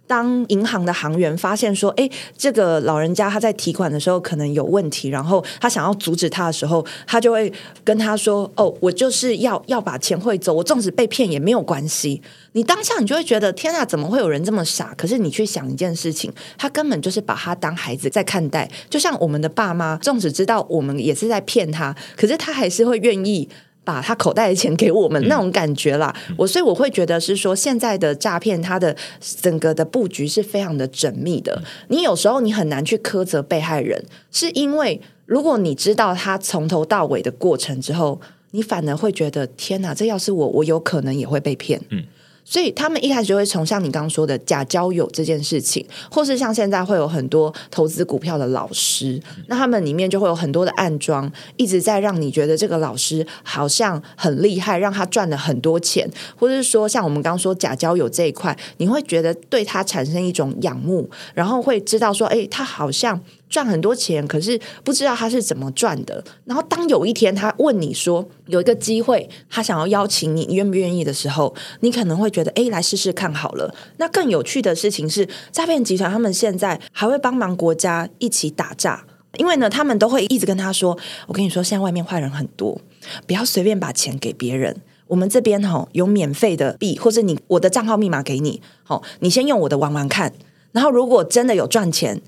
[0.07, 7.51] 当银行的行员发现说：“哎，这个老人家他在提款的时候可能有问题，然后他想要阻止他的时候，他就会
[7.83, 12.21] 跟他说：‘哦，我就是要要把钱汇走，我纵使被骗也没有关系。’
[12.53, 14.93] 你当下你就会觉得天啊，怎么会有人这么傻？
[14.97, 23.49] 可是你去想一件事情，他根本就是把他当孩子在看待，就像我们的爸妈，纵使知道我们也是在骗他，可是他还是会愿意。”
[23.87, 26.13] 把他口袋的钱给我们那种感觉啦。
[26.35, 31.63] 我所以我会觉得是说，现在的诈骗它的整个的布局是非常的缜密的。
[31.87, 38.19] 你有时候你很难去苛责被害人，是因为如果你知道他从头到尾的过程之后，
[38.51, 41.79] 你反而会觉得天哪，这要是我，我有可能也会被骗。
[41.91, 42.03] 嗯。
[42.49, 63.21] 所以他们一开始就会从像你刚刚说的假交友这件事情，或是像现在会有很多投资股票的老师，那他们里面就会有很多的暗装，一直在让你觉得这个老师好像很厉害，让他赚了很多钱，或者是说像我们刚刚说假交友这一块，你会觉得对他产生一种仰慕，然后会知道说，哎，他好像。
[63.49, 66.23] 赚很多钱，可是不知道他是怎么赚的。
[66.45, 73.73] 然后当有一天他问你说有一个机会，他想要邀请你，你愿不愿意的时候，你可能会觉得哎，来试试看好了。
[73.97, 79.05] 那更有趣的事情是，诈骗集团他们现在还会帮忙国家一起打诈，
[79.37, 82.79] 因为呢，他们都会一直跟他说：“我跟你说，现在外面坏人很多，
[83.25, 84.75] 不要随便把钱给别人。
[85.07, 90.33] 我们这边哈有免费的币，或者你我的账号密码给你，好，你先用我的玩玩看。
[90.73, 92.21] 然后如果真的有赚钱。”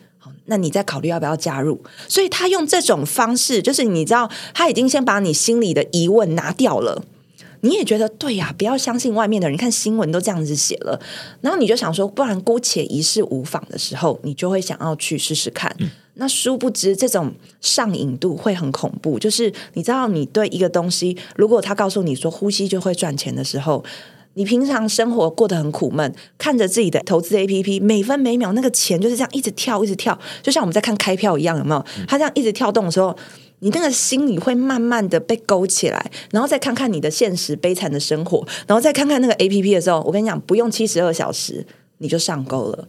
[0.49, 1.79] 那你再考虑要不要加入？
[2.07, 7.03] 所以他用这种方式，就是你知道，他已经先把你心里的疑问拿掉了。
[7.61, 10.99] 你也觉得对呀，不要相信外面的人，看新闻都这样子写了。
[11.41, 15.75] 然后你就想说，不然姑且一试无妨的时候，你就会想要去试试看。
[16.15, 19.19] 那殊不知，这种上瘾度会很恐怖。
[19.19, 23.83] 就是你知道，你对一个东西，如果他告诉你说呼吸就会赚钱的时候。
[24.35, 31.85] 你平常生活过得很苦闷，看着自己的投资 A P P，每分每秒那个钱就是这样一直跳，一直跳，就像我们在看开票一样，有没有？
[32.07, 33.15] 它这样一直跳动的时候，
[33.59, 41.65] 你那个心里会慢慢的被勾起来，然后再看看你的现实悲惨的生活，然后再看看那个 A P P 的时候，我跟你讲，不用七十二小时
[41.97, 42.87] 你就上钩了。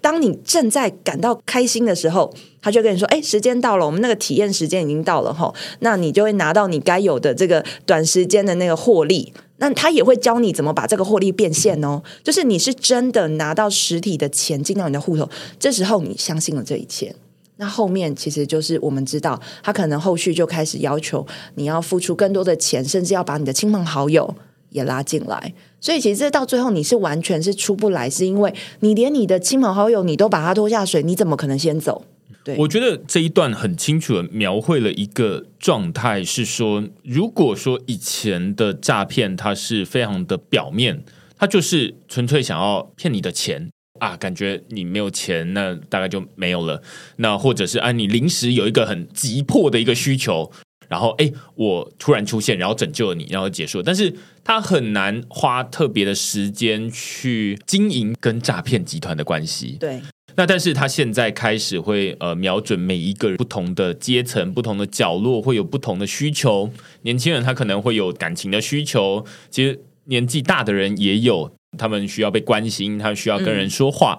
[0.00, 9.32] 当你正在感到开心的时候，他就跟你说：“哎，时间到了，我们那个体验时间已经到了，哈，那你就会拿到你该有的这个短时间的那个获利。
[9.58, 17.14] 那他也会教你怎么把这个获利变现哦，就是你是真的拿到实体的钱进到你的户头，这时候你相信了这一切。
[17.56, 24.32] 那后面其实就是我们知道，他可能后续就开始要求你要付出更多的钱，甚至要把你的亲朋好友
[24.70, 32.04] 也拉进来。”所以其实到最后你是完全是出不来，是因为你连你的亲朋好友你都把他拖下水，你怎么可能先走？
[32.48, 41.04] 对，我觉得这一段很清楚的描绘了一个状态，是说如果说以前的诈骗它是非常的表面，
[41.36, 46.82] 它就是纯粹想要骗你的钱啊，感觉你没有钱，那大概就没有了。
[47.16, 50.50] 那或者是啊，你临时有一个很急迫的一个需求。
[50.88, 53.82] 然后，哎，我突然出现，然后拯救了你，然后结束。
[53.82, 54.10] 但是，
[54.42, 59.76] 他很难花特别的时间去经营跟诈骗集团的关系。
[59.78, 60.00] 对。
[60.38, 66.70] 那但是他现在开始会呃瞄准每一个不同的阶层、不同的角落，会有不同的需求。
[67.02, 74.16] 年轻人他可能会有感情的需求，其实年纪大的人也有，他们需要被关心，他需要跟人说话。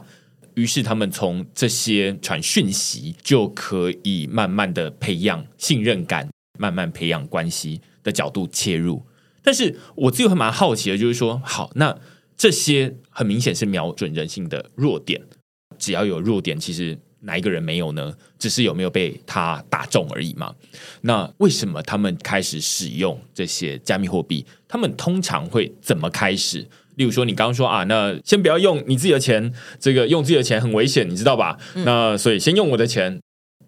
[0.55, 6.27] 于是他们从这些传讯息就可以慢慢的培养信任感。
[6.62, 9.01] 慢慢培养关系的角度切入，
[9.41, 11.97] 但是我自己还蛮好奇的，就是说，好，那
[12.36, 15.21] 这些很明显是瞄准人性的弱点，
[15.79, 18.13] 只要有弱点，其实哪一个人没有呢？
[18.37, 20.53] 只是有没有被他打中而已嘛。
[21.01, 24.45] 那为什么他们开始使用这些加密货币？
[24.67, 26.67] 他们通常会怎么开始？
[26.95, 31.57] 例如说，你刚刚说啊，那先不要用你自己的钱，这个用自己的钱很危险，你知道吧？
[31.85, 33.19] 那所以先用我的钱。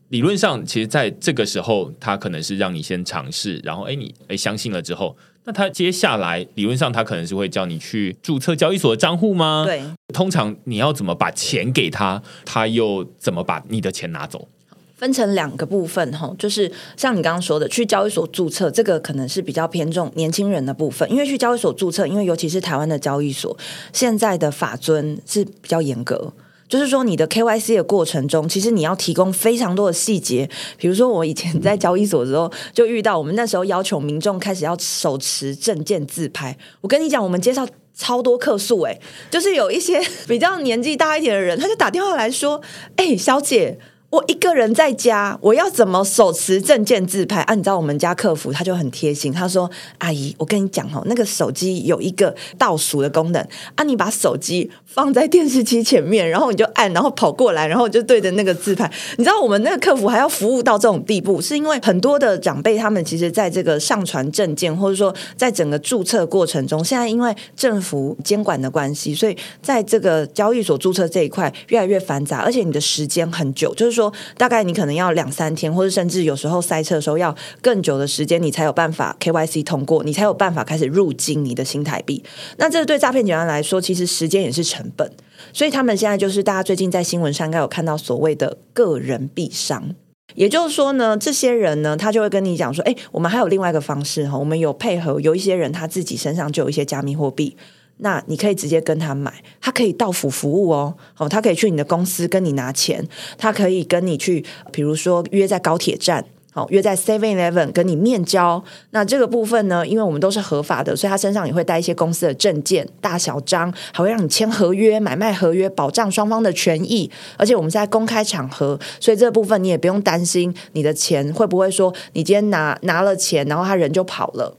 [0.09, 9.63] 理论上，其实在这个时候，他可能是让你先尝试，然后哎，你哎相信了之后，那他接下来理论上他可能是会叫你去注册交易所的账户吗？
[9.65, 9.81] 对，
[10.13, 14.47] 通常你要怎么把钱给他，他又怎么把你的钱拿走？
[14.95, 23.57] 分成两个部分哈，就是像你刚刚说的，去交易所注册，这个可能是比较偏重年轻人的部分，因为去交易所注册，因为尤其是台湾的交易所，
[23.91, 26.31] 现在的法尊是比较严格。
[26.71, 30.49] 就是说，你的 KYC 的过程中，其实你要提供非常多的细节。
[30.77, 36.57] 比如说，我以前在交易所的时候，就遇到我们那时候要求民众开始要手持证件自拍。
[36.79, 38.97] 我跟你讲，我们介绍超多客诉，哎，
[39.29, 42.61] 就是有一些 比较年纪大一点的人，他就打电话来说
[42.95, 43.77] ：“哎，小姐。”
[44.11, 47.55] 我一个人在家，我要怎么手持证件自拍啊？
[47.55, 53.41] 你知道我们家客服他就很贴心，他说：“阿姨，我跟你讲哦，那个手机有一个倒数的功能
[53.75, 58.91] 啊，你把手机放在电视机前面，然后你就按，然后跑过来，然后就对着那个自拍。
[59.15, 74.00] 你知道我们那个客服还要服务到这种地步，是因为很多的长辈他们其实在这个上传证件或者说在整个注册过程中，现在因为政府监管的关系，所以在这个交易所注册这一块越来越繁杂，而且你的时间很久，就是说。
[74.01, 82.23] 说，大概你可能要两三天，或者甚至有时候塞车的时候要更久的时间，你才有办法 KYC 通过，你才有办法开始入金你的新台币。
[82.57, 85.11] 那这对诈骗集团来说，其实时间也是成本，
[85.53, 89.95] 所以他们现在就是大家最近在新闻上应该有看到所谓的个人币商。
[90.33, 97.57] 也就是说呢，这些人呢，他就会跟你讲说，哎，我们还有另外一个方式哈，我们有配合有一些人他自己身上就有一些加密货币，
[98.01, 106.25] 那你可以直接跟他买，他可以到府服务哦，哦，他可以去你的公司跟你拿钱，他可以跟你去，比如说约在高铁站。
[106.53, 108.61] 好，约在 Seven Eleven 跟你面交。
[108.89, 117.09] 那这个部分呢，因为我们都是合法的，所以他身上也会带一些公司的证件、大小章，还会让你签合约、买卖合约，保障双方的权益。
[117.37, 124.57] 而且我们在公开场合，所以这个部分你也不用担心你的钱会不会说你今天拿拿了钱，然后他人就跑了。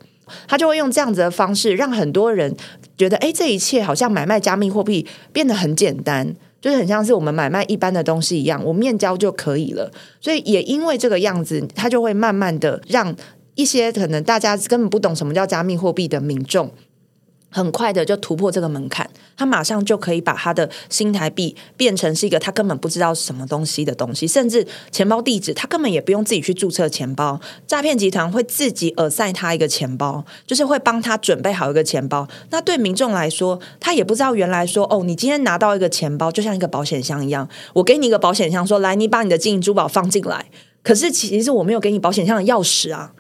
[0.49, 2.57] 他就会用这样子的方式，让很多人
[2.97, 6.35] 觉得，哎，这一切好像买卖加密货币变得很简单。
[6.61, 9.91] 就是很像是我们买卖一般的东西一样，我面交就可以了。
[10.21, 13.13] 所以也因为这个样子，它就会慢慢的让
[13.57, 16.71] 一些可能大家根本不懂什么叫加密货币的民众。
[17.51, 32.29] 很快的就突破这个门槛，他马上就可以把他的新台币变成是一个他根本不知道什么东西的东西，甚至钱包地址他根本也不用自己去注册钱包，诈骗集团会自己耳塞他一个钱包，就是会帮他准备好一个钱包。
[32.51, 40.47] 那对民众来说，他也不知道原来说哦，你今天拿到一个钱包就像一个保险箱一样，我给你一个保险箱，说来你把你的金银珠宝放进来，
[40.83, 43.13] 可是其实我没有给你保险箱的钥匙啊。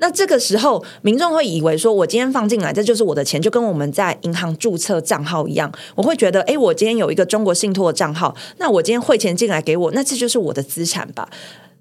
[0.00, 5.70] 那这个时候，民众会以为说，我今天放进来，这就是我的钱，就跟我们在银行注册账号一样。
[5.94, 11.28] 我会觉得，哎，我今天有一个中国信托的账号，那我今天汇钱进来给我，那这就是我的资产吧？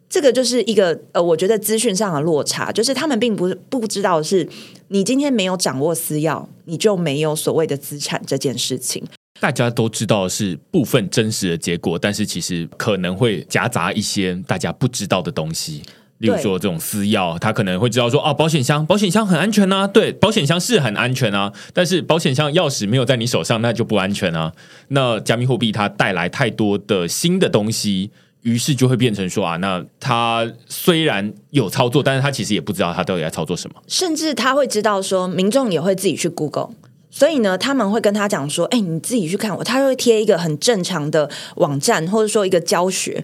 [0.09, 4.47] 这个就是一个呃，我觉得资讯上的落差，就是他们并不不知道是
[4.89, 9.03] 你今天没有掌握私钥，你就没有所谓的资产这件事情。
[9.39, 15.81] 大家都知道是部分真实的结果，但是其实可能会夹杂一些大家不知道的东西。
[16.19, 24.51] 例如说这种私钥，他可能会知道说，哦，保险箱，保险箱很安全啊，对，保险箱是很安全啊，但是保险箱钥匙没有在你手上，那就不安全啊。
[24.89, 28.11] 那加密货币它带来太多的新的东西，
[28.41, 36.71] 于是就会变成说啊，那他虽然有操作，但是他其实也不知道他到底在操作什么，甚至他会知道说，民众也会自己去 Google，
[37.09, 43.23] 所以呢，他们会跟他讲说，哎，你自己去看我，他会贴一个很正常的网站，或者说一个教学。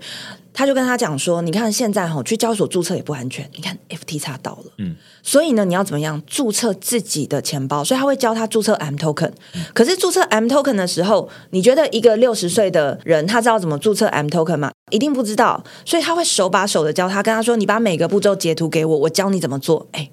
[0.57, 7.83] 他就跟他讲说：“你看现在哈去交所注册也不安全，你看 FT x 到了，嗯，所以呢，你要怎么样注册自己的钱包？
[7.83, 9.33] 所以他会教他注册 M Token。
[9.73, 14.71] 可是注册 M Token 的时候，你觉得一个六十岁的人他知道怎么注册 M Token 吗？
[14.91, 15.61] 一定不知道。
[15.83, 19.85] 所以他会手把手的教他，跟他说：你把每个步骤截图给我，我教你怎么做。
[19.91, 20.09] 哎，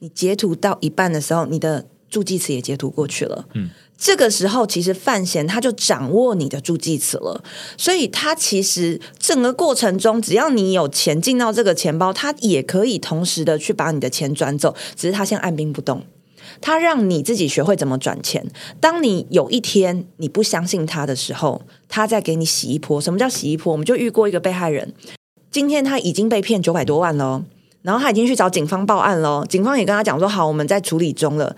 [0.00, 7.42] 你截图到一半的时候，你的助记词也截图过去了，嗯。”这个时候，其实范闲他就掌握你的助记词了，
[7.78, 16.04] 所以他其实整个过程中，只要你有钱进到这个钱包，他也可以同时的去把你的钱转走，只是他先按兵不动，
[16.60, 18.46] 他让你自己学会怎么转钱。
[18.78, 23.00] 当你有一天你不相信他的时候，他再给你洗一波。
[23.00, 23.72] 什么叫洗一波？
[23.72, 24.92] 我们就遇过一个被害人，
[25.50, 27.42] 今天他已经被骗九百多万了，
[27.80, 31.56] 然后他已经去找警方报案了，警方也跟他讲说好，我们在处理中了。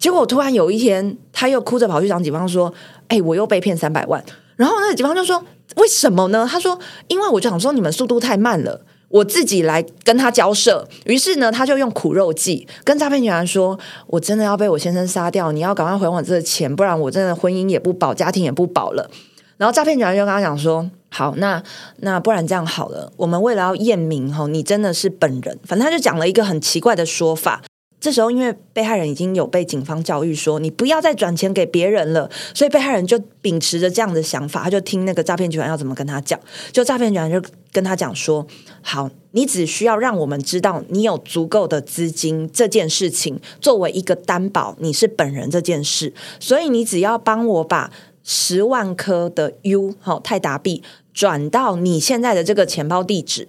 [0.00, 2.72] 结果突然有一天，他又哭着跑去找警方说
[3.08, 4.24] ：“哎，我又被骗三百万。”
[4.56, 5.44] 然后那个警方就说
[5.76, 13.78] ：“为什么呢？”他说：“因为我就想说你们速度太慢了，我自己来跟他交涉。”于是呢，他就用苦肉计跟诈骗集团说
[14.08, 19.10] ：“我真的要被我先生杀掉，你要赶快还我这个钱，不然我真的婚姻也不保，家庭也不保了。”
[19.58, 21.62] 然后诈骗集团就跟他讲说：“好，那
[21.98, 27.60] 那不然这样好了，我们为了要验明哈，你真的是本人，反正他就讲了一个很奇怪的说法。”
[28.00, 36.40] 这时候，因为被害人已经有被警方教育说，你不要再转钱给别人了，所以被害人就秉持着这样的想法，他就听那个诈骗集团要怎么跟他讲。
[36.72, 38.46] 就诈骗集团就跟他讲说
[38.80, 46.14] ：“好，你只需要让我们知道你有足够的资金这件事情作为一个担保，你是本人这件事。
[46.40, 47.92] 所以你只要帮我把
[48.24, 50.82] 十万颗的 U 好泰达币
[51.12, 53.46] 转到你现在的这个钱包地址。”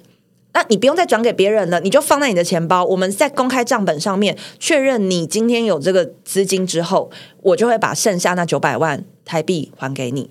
[0.54, 2.84] 那你不用再转给别人了，你就放在你的钱包。
[2.84, 7.10] 我们在公开账本上面确认你今天有这个资金之后，
[7.42, 10.30] 我就会把剩下那九百万台币还给你。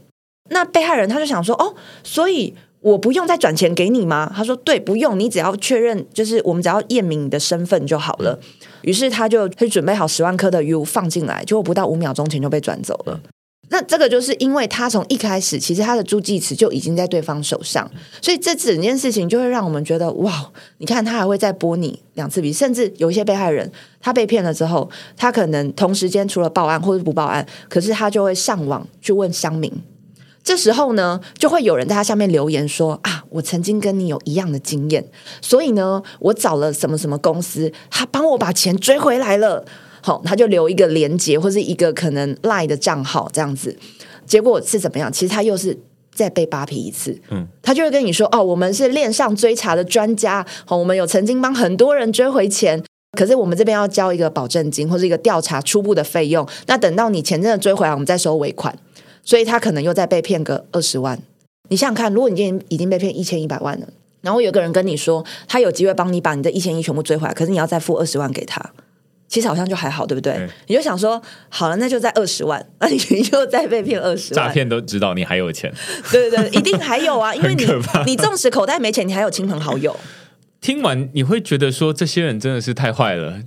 [0.51, 8.39] 那被害人他就想说：“哦，所以我不用再转钱给你吗？”他说：“对，不用，你只要确认，就是我们只要验明你的身份就好了。”
[8.83, 13.21] 于是他就去准备好十万颗的 U 放进来，结果不到五秒钟钱就被转走了。
[13.73, 17.89] 那这个就是因为他从一开始，其实他的助记词就已经在对方手上，
[18.21, 29.73] 所以这整件事情就会让我们觉得哇，你看他还会再拨你两次笔，甚至有一些被害人他被骗了之后，他可能同时间除了报案或者不报案，可是他就会上网去问乡民，
[30.43, 35.07] 这时候呢，就会有人在他下面留言说啊，我曾经跟你有一样的经验，
[35.41, 39.65] 所以呢，我找了什么什么公司，他帮我把钱追回来了。
[40.03, 43.77] 好，他就留一个连接或是一个可能赖的账号这样子。
[44.27, 45.13] 结果是怎么样？
[45.13, 45.77] 其实他又是
[46.15, 47.19] 再被扒皮一次。
[47.31, 52.83] 嗯，他就会跟你说哦，我们是链上追查的专家，好，我们有曾经帮很多人追回钱。
[53.19, 58.79] 可是我们这边要交一个保证金或者一个调查初步的费用，那等到你钱真的追回来，我们再收尾款。
[59.25, 61.21] 所以他可能又再被骗个二十万。
[61.69, 63.89] 你想想看，如果你今天已经被骗一千一百万了，
[64.23, 68.73] 然后有个人跟你说他有机会帮你把你的一千一全部追回来，可是你要再付二十万给他，
[69.31, 70.47] 其实好像就还好，对不对？
[70.67, 72.99] 你就想说好了，那就在二十万， 那你
[73.33, 74.47] 又再被骗二十万。
[74.47, 75.73] 诈骗都知道你还有钱，
[76.11, 77.65] 对对对，一定还有啊， 因为你
[78.05, 79.97] 你纵使口袋没钱，你还有亲朋好友。
[80.61, 83.41] 听完你会觉得说，这些人真的是太坏了。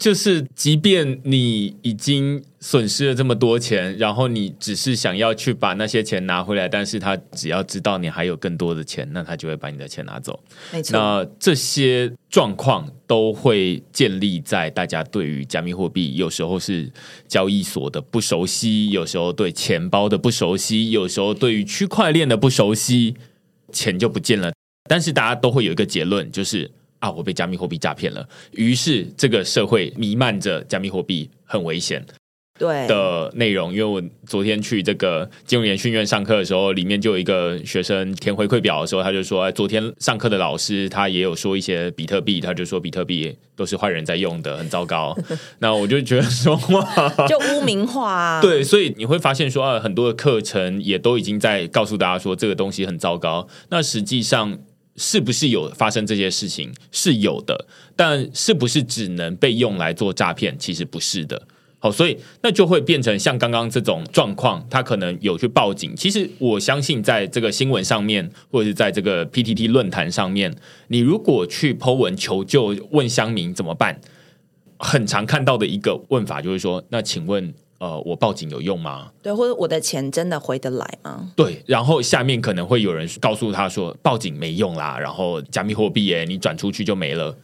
[0.00, 10.42] 就是，即便你已经损失了这么多钱，然后你只是想要去把那些钱拿回来，但是他只要知道你还有更多的钱，那他就会把你的钱拿走。
[10.72, 16.90] 没错，那这些状况都会建立在大家对于加密货币有时候是
[17.28, 23.14] 交易所的不熟悉，有时候对钱包的不熟悉，有时候对于区块链的不熟悉，
[23.70, 24.52] 钱就不见了。
[24.88, 26.72] 但是大家都会有一个结论，就是。
[27.04, 27.10] 啊！
[27.10, 32.02] 我被加密货币诈骗了，于是这个社会弥漫着加密货币很危险
[32.58, 33.70] 对的内容。
[33.70, 45.14] 因为我昨天去这个金融研训院上课的时候，里面就有一个学生填回馈表的时候，他就说，昨天上课的老师他也有说一些比特币，他就说比特币都是坏人在用的，很糟糕。
[45.60, 46.58] 那我就觉得说，
[47.28, 48.40] 就污名化。
[48.40, 53.46] 对，所以你会发现说，啊，很多的课程也都已经在告诉大家说，这个东西很糟糕。
[53.68, 54.58] 那实际上。
[54.96, 56.72] 是不是有发生这些事情？
[56.92, 57.66] 是有的，
[57.96, 60.56] 但是不是只能被用来做诈骗？
[60.58, 61.46] 其实不是的。
[61.78, 65.94] 好，所以那就会变成像刚刚这种状况，他可能有去报警。
[65.94, 70.54] 其实我相信，在这个新闻上面，或者是在这个 PTT 论坛上面，
[70.88, 74.00] 你如果去 Po 文求救，问乡民怎么办，
[74.78, 77.52] 很常看到的一个问法就是说：那请问？
[77.84, 79.10] 呃，我报警有用吗？
[79.20, 81.30] 对，或者我的钱真的回得来吗？
[81.36, 87.36] 对，然后下面可能会有人告诉他说，报警没用啦，然后加密货币哎，你转出去就没了。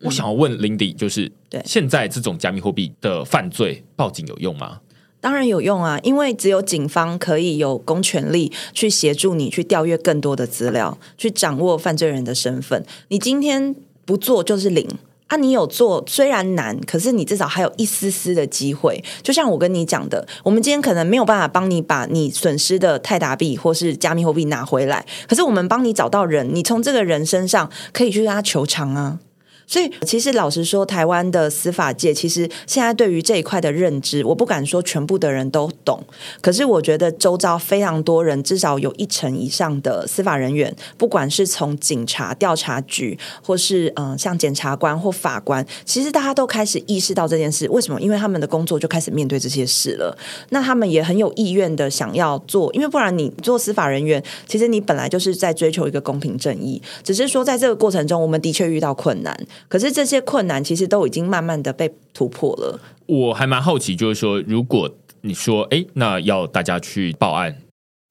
[0.00, 4.80] 我想要问 Lindy，就是对现在这种加密货币的犯罪，报警有用吗？
[5.20, 12.84] 当然有用啊，因为只有警方可以有公权力去协助你去调阅更多的资料，去掌握犯罪人的身份。
[13.10, 14.88] 你今天不做就是零。
[15.34, 19.02] 那，你有做虽然难，可是你至少还有一丝丝的机会。
[19.20, 29.18] 就像我跟你讲的，我们今天可能没有办法帮你把你损失的泰达币或是加密货币拿回来，可是我们帮你找到人，你从这个人身上可以去跟他求偿啊。
[29.66, 36.02] 所以，其实老实说，台湾的司法界其实现在对于这一块的认知，我不敢说全部的人都懂。
[36.40, 47.68] 可是，我觉得周遭非常多人，至少有一成以上的司法人员，不管是从警察、调查局，或是嗯，像检察官或法官，其实大家都开始意识到这件事。
[47.70, 48.00] 为什么？
[48.00, 50.16] 因为他们的工作就开始面对这些事了。
[50.50, 56.80] 那他们也很有意愿的想要做，因为不然你做司法人员，其实你本来就是在追求一个公平正义。
[57.02, 59.34] 只是说，在这个过程中，我们的确遇到困难。
[59.68, 62.80] 可是这些困难其实都已经慢慢的被突破了。
[63.06, 64.90] 我还蛮好奇，就是说，如果
[65.22, 67.58] 你说，哎，那要大家去报案，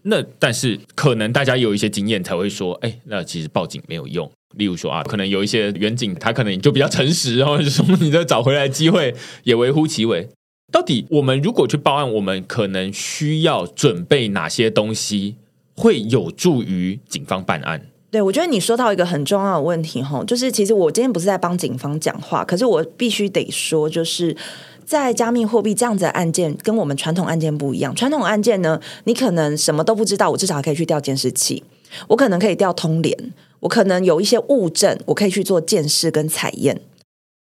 [0.03, 4.29] 那但是可能大家有一些经验才会说，哎，那其实报警没有用。
[4.55, 10.29] 例如说啊，可能有一些远警，他可能就比较诚实，然后说你再找回来机会也微乎其微。
[10.71, 15.35] 到底我们如果去报案，我们可能需要准备哪些东西，
[15.75, 17.87] 会有助于警方办案？
[18.13, 24.37] 对，我觉得你说到一个很重要的问题哈，就是其实我今天不是在帮警方讲话，可是我必须得说，就是
[24.85, 27.95] 在加密货币这样子的案件，跟我们传统案件不一样。
[27.95, 31.63] 传统案件呢，你可能什么都不知道，我至少可以去调监视器，
[32.07, 33.17] 我可能可以调通联，
[33.61, 36.79] 我可能有一些物证，我可以去做鉴识跟采验，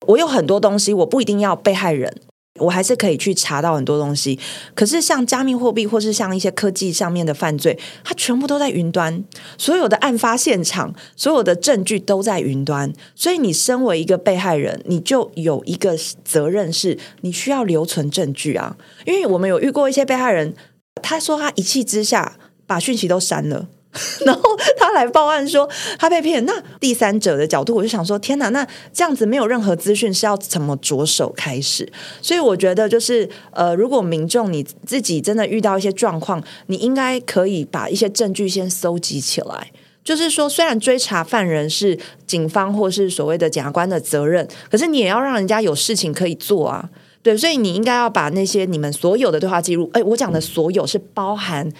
[0.07, 2.16] 我有很多东西，我不一定要被害人。
[2.62, 4.38] 我还是可以去查到很多东西，
[4.74, 9.24] 可是像加密货币或是像一些科技上面的犯罪，它全部都在云端，
[9.58, 18.76] 所有的案发现场、所有的证据都在云端，所以你身为一个被害人，你就有一个责任，是你需要留存证据啊。
[19.04, 20.54] 因为我们有遇过一些被害人，
[21.02, 23.68] 他说他一气之下把讯息都删了。
[24.24, 24.43] 然后
[24.78, 25.68] 他来报案说
[25.99, 31.86] 他被骗，那第三者的角度我就想说天哪，那这样子没有任何资讯是要怎么着手开始？
[32.22, 39.70] 所以我觉得就是呃，如果民众你自己真的遇到一些状况，你应该可以把一些证据先搜集起来。
[40.03, 46.88] 就是说，虽然追查犯人是警方或是所谓的检察官的责任，可是你也要让人家有事情可以做啊。
[47.22, 51.70] 对，所以你应该要把那些你们所有的对话记录，哎，我讲的所有是包含。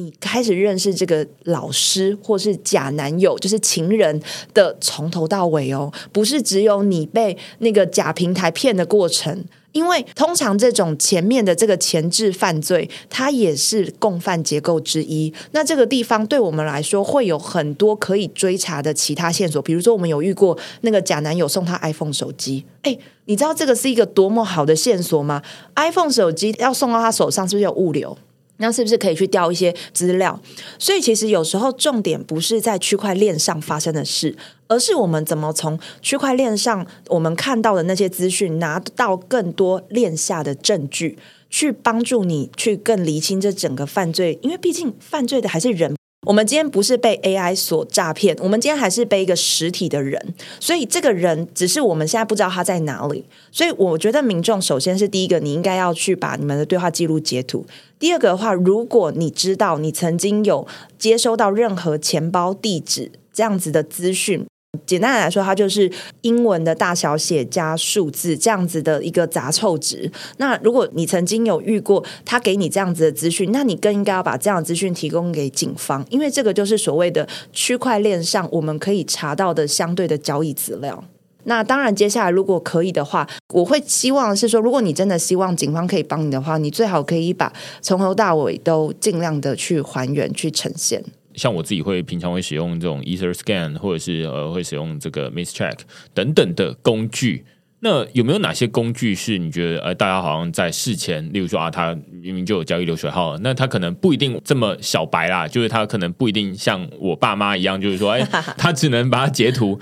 [0.00, 4.20] 你开始认识这个老师或是假男友，就是情人
[4.54, 9.44] 的从头到尾哦，不是只有你被那个假平台骗的过程。
[9.72, 15.32] 因为通常这种前面的这个前置犯罪，它也是共犯结构之一。
[15.52, 19.62] 那这个地方对我们来说，会有很多可以追查的其他线索。
[19.62, 25.40] 比如说，我们有遇过那个假男友送他 iPhone 手机，哎，你知道这个是一个多么好的线索吗
[25.76, 28.18] ？iPhone 手机要送到他手上，是不是有物流？
[28.60, 30.38] 那是不是可以去调一些资料？
[30.78, 34.36] 所以其实有时候重点不是在区块链上发生的事，
[34.68, 44.38] 而是我们怎么从区块链上我们看到的那些资讯，拿到更多链下的证据，去帮助你去更厘清这整个犯罪。
[44.42, 45.99] 因为毕竟犯罪的还是人。
[46.26, 53.24] 我们今天不是被 AI 所诈骗，我们今天还是被一个实体的人，所以这个人只是我们现在不知道他在哪里。
[53.50, 57.64] 所以我觉得民众首先是第一个，你应该要去把你们的对话记录截图。
[57.98, 60.66] 第二个的话，如果你知道你曾经有
[60.98, 64.46] 接收到任何钱包地址这样子的资讯。
[64.86, 65.88] 简单来说，它就是
[66.22, 70.10] 英文的大小写加数字这样子的一个杂凑值。
[70.38, 81.04] 那如果你曾经有遇过他给你这样子的资讯，那你更应该要把这样的资讯提供给警方，因为这个就是所谓的区块链上我们可以查到的相对的交易资料。
[81.44, 91.02] 那当然，接下来如果可以的话，我会希望是说，如果你真的希望警方可以帮你的话，你最好可以把从头到尾都尽量的去还原、去呈现。
[91.40, 95.78] 像我自己会平常会使用这种 EtherScan，或者是呃会使用这个 Mischeck
[96.12, 97.46] 等等的工具。
[97.82, 108.20] 那有没有哪些工具是你觉得呃大家好像在事前，例如说啊，他明明就有交易流水号，那他可能不一定这么小白啦，就是他可能不一定像我爸妈一样，就是说哎，
[108.58, 109.80] 他只能把它截图。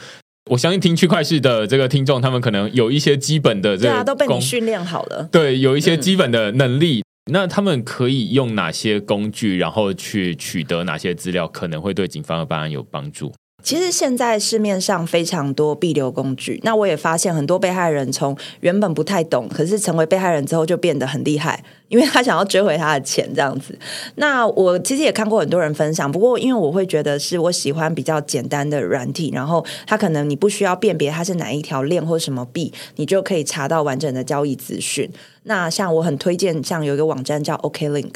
[0.50, 7.02] 我相信听区块式的这个听众，他们可能有一些基本的这个都被你训练好了，对，有一些基本的能力。
[7.30, 13.32] 那他们可以用哪些工具，然后去取得哪些资料，可能会对警方的办案有帮助？
[13.60, 23.78] 其实现在市面上非常多必流工具，那我也发现很多被害人从原本不太懂，可是成为被害人之后就变得很厉害，因为他想要追回他的钱这样子。
[24.16, 35.10] 那我其实也看过很多人分享，不过因为我会觉得是我喜欢比较简单的软体，然后它可能你不需要辨别它是哪一条链或什么币，你就可以查到完整的交易资讯。
[35.42, 38.14] 那像我很推荐，像有一个网站叫 OKLink。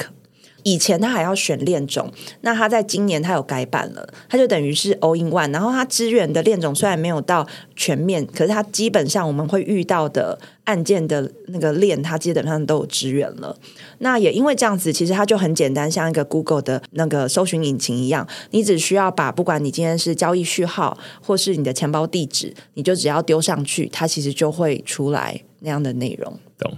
[0.63, 2.11] 以前他还要选链种，
[2.41, 13.57] 那他在今年他有改版了，他就等于是 all in one，然后他支援的链种虽然没有到全面，可是他基本上我们会遇到的案件的那个链，它基本上都有支援了。
[13.99, 26.39] 那也因为这样子，其实它就很简单，像一个 Google 的那个搜寻引擎一样，你只需要把不管你今天是交易序号或是你的钱包地址，你就只要丢上去，它其实就会出来那样的内容。
[26.57, 26.77] 懂？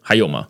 [0.00, 0.48] 还有吗？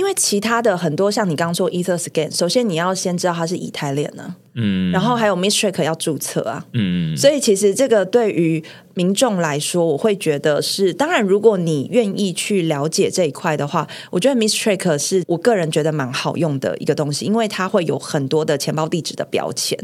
[0.00, 19.78] 因为其他的很多像你刚刚说 EtherScan，首先你要先知道它是以太链呢，嗯，然后还有 Mistric 要注册啊，嗯，所以其实这个对于民众来说，我会觉得是，当然如果你愿意去了解这一块的话，我觉得 Mistric 是我个人觉得蛮好用的一个东西，因为它会有很多的钱包地址的标签。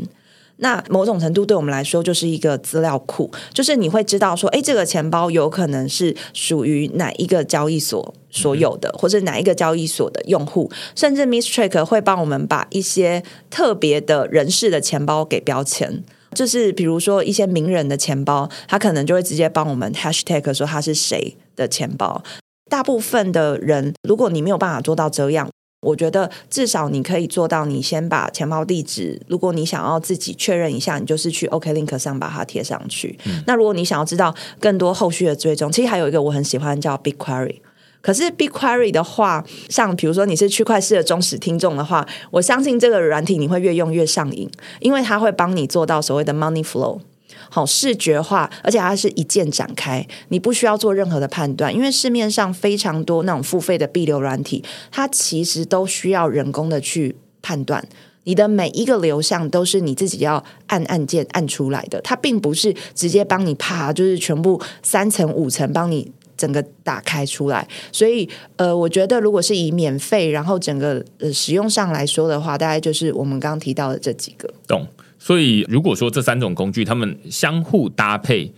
[0.59, 16.03] 那某种程度对我们来说就是一个资料库，就是你会知道说，哎，这个钱包有可能是属于哪一个交易所所有的，或者哪一个交易所的用户，甚至 Mistrack 会帮我们把一些特别的人士的钱包给标签，
[16.33, 22.23] 就是比如说一些名人的钱包，他可能就会直接帮我们 Hashtag 说他是谁的钱包。
[22.71, 25.51] 大部分的人，如果你没有办法做到这样。
[25.83, 33.19] 我觉得至少你可以做到，你先把钱包地址，如果你想要自己确认一下，你就是去 OKLink 上把它贴上去。
[33.47, 37.57] 那如果你想要知道更多后续的追踪，其实还有一个我很喜欢叫 BigQuery。
[38.01, 44.51] 可是 BigQuery 的话，像比如说你是区块链的忠实听众的话，我相信这个软体你会越用越上瘾，
[44.81, 47.01] 因为它会帮你做到所谓的 Money Flow。
[47.49, 57.87] 好视觉化，而且它是一键展开，你不需要做任何的判断，因为市面上非常多那种付费的必流软体，它其实都需要人工的去判断，
[58.25, 67.67] 你的每一个流向都是你自己要按按键按出来的，它并不是直接帮你啪，就是全部三层五层帮你整个打开出来。
[67.93, 74.53] 所以，呃，我觉得如果是以免费，然后整个呃使用上来说的话，大概就是我们刚刚提到的这几个。
[74.67, 74.87] 懂。
[75.27, 78.53] 所以，如果说这三种工具它们相互搭配，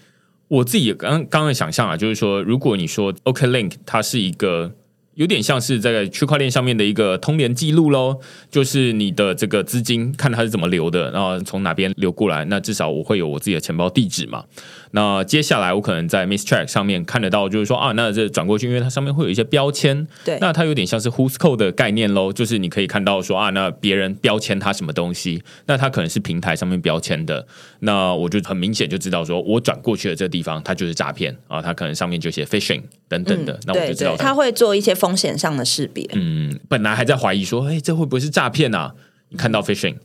[0.49, 4.71] 我自己刚刚刚想象啊，就是说，如果你说 OKLink 它是一个
[5.15, 14.45] 有点像是在区块链上面的一个通联记录喽，就是你的这个资金看它是怎么流的，然后从哪边流过来，那至少我会有我自己的钱包地址嘛。
[14.93, 27.47] 那接下来我可能在 Miss Track 上面看得到，就是说啊，那这转过去，因为它上面会有一些标签，对，那它有点像是 Who's Code 的概念喽，就是你可以看到说啊，那别人标签它什么东西，那它可能是平台上面标签的，
[27.81, 36.09] 那我就很明显就知道说我转过去的这个地方它就是诈骗啊，它可能上面就写 Phishing 等等的，那我就知道它会做一些风险上的识别。
[36.15, 38.95] 嗯，本来还在怀疑说，哎，这会不会是诈骗啊？
[39.29, 39.97] 你看到 Phishing。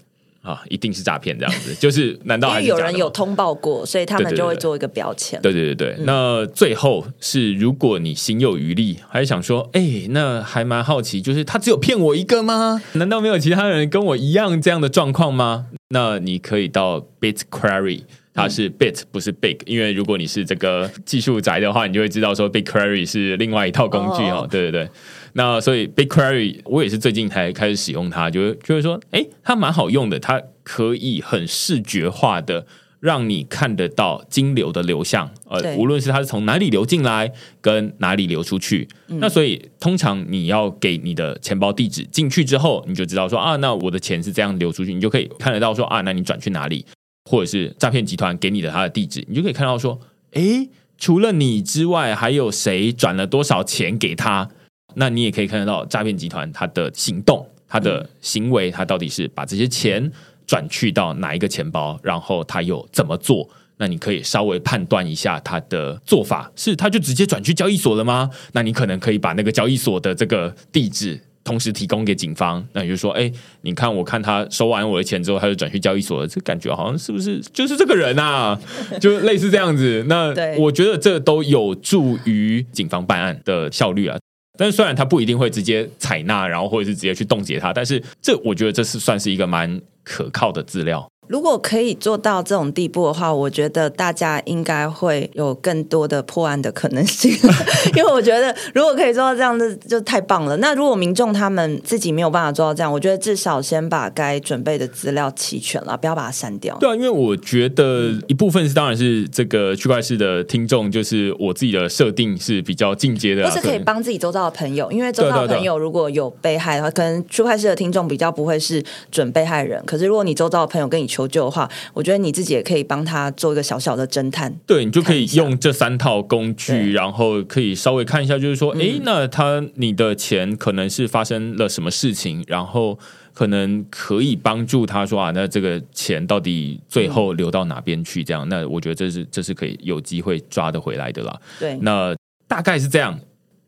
[0.43, 5.41] 啊，一定是诈骗这样子， 就是难道还有人有通报过，所以他们就会做一个标签。
[5.41, 12.81] 对对对对，那最后是如果你心有余力，还是想说，哎，那还蛮好奇，就是他只有骗我一个吗？
[12.93, 15.67] 难道没有其他人跟我一样这样的状况吗？
[15.89, 18.01] 那你可以到 BitQuery，
[18.33, 24.45] 它是 Bit 不是 Big，因为如果你是这个技术宅的话，你就会知道说 BigQuery 是另外一套工具哦。
[24.51, 24.89] 对对对。
[25.33, 32.67] 那所以 BigQuery 我也是最近才开始使用它，就就是说，哎，它蛮好用的，它可以很视觉化的
[32.99, 38.87] 让你看得到金流的流向，呃，无论是它是从哪里流进来，跟哪里流出去。
[39.07, 46.85] 那所以通常你要给你的钱包地址进去之后，你就知道说啊，那我的钱是这样流出去，你就可以看得到说啊，那你转去哪里，
[47.29, 49.99] 或者是诈骗集团给你的他的地址，你就可以看到说，
[50.33, 54.49] 哎，除了你之外，还有谁转了多少钱给他。
[54.95, 60.11] 那你也可以看得到诈骗集团他的行动、他的行为，他到底是把这些钱
[60.45, 63.49] 转去到哪一个钱包，然后他又怎么做？
[63.77, 68.29] 那你可以稍微判断一下他的做法，是他就直接转去交易所了吗？
[68.53, 72.63] 那你可能可以把那个交易所的这个地址同时提供给警方。
[72.73, 73.29] 那你就说，哎，
[73.61, 78.57] 你看，我看他收完我的钱之后，他就转去交易所了，这感觉好像是不是就是这个人啊？
[79.01, 80.05] 就类似这样子。
[80.07, 84.17] 那我觉得这都有助于警方办案的效率啊。
[84.57, 91.09] 但是虽然他不一定会直接采纳，然后或者是直接去冻结它，但是这我觉得这是算是一个蛮可靠的资料。
[91.27, 97.31] 如果可以做到这种地步的话，我觉得大家应该会有更多的破案的可能性。
[97.95, 100.57] 因为我觉得，如果可以做到这样子，就太棒了。
[100.57, 106.77] 那如果民众他们自己没有办法做到这样，我觉得至少先把该准备的资料齐全了，不要把它删掉。
[106.79, 114.91] 对啊，因为我觉得一部分是当然是这个区块式的听众，就是我自己的设定是比较进阶的，或是可以帮自己周遭的朋友。
[114.91, 119.81] 因为周遭的朋友如果有被害的话，可能区块式的听众比较不会是准被害人。
[119.85, 124.53] 可是如果你周遭的朋友跟你求救的话，我觉得你自己也可以帮他做一个小小的侦探。
[124.65, 132.97] 对你就可以用这三套工具，然后可以稍微看一下，就是说，哎，那他你的钱可能是发生了什么事情，然后
[133.33, 138.23] 可能可以帮助他说啊，那这个钱到底最后流到哪边去？
[138.23, 141.39] 这样，那我觉得这是这是可以有机会抓得回来的啦。
[141.59, 142.15] 对，那
[142.47, 143.19] 大概是这样。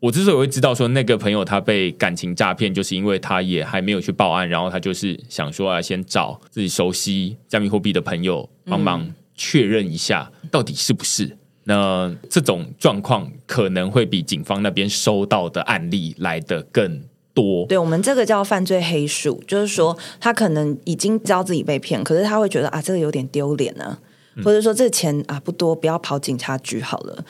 [0.06, 11.36] 我之所以会知道说那个朋友他被感情诈骗，就是因为他也还没有去报案，然后他就是想说啊，先找自己熟悉加密货币的朋友帮忙确认一下到底是不是。
[11.64, 17.02] 那这种状况可能会比警方那边收到的案例来的更
[17.34, 17.66] 多。
[17.66, 23.98] 对我们这个叫犯罪黑数，就是说他可能已经知道自己被骗，可是他会觉得啊，这个有点丢脸啊，
[24.44, 27.24] 或者说这钱啊不多，不要跑警察局好了。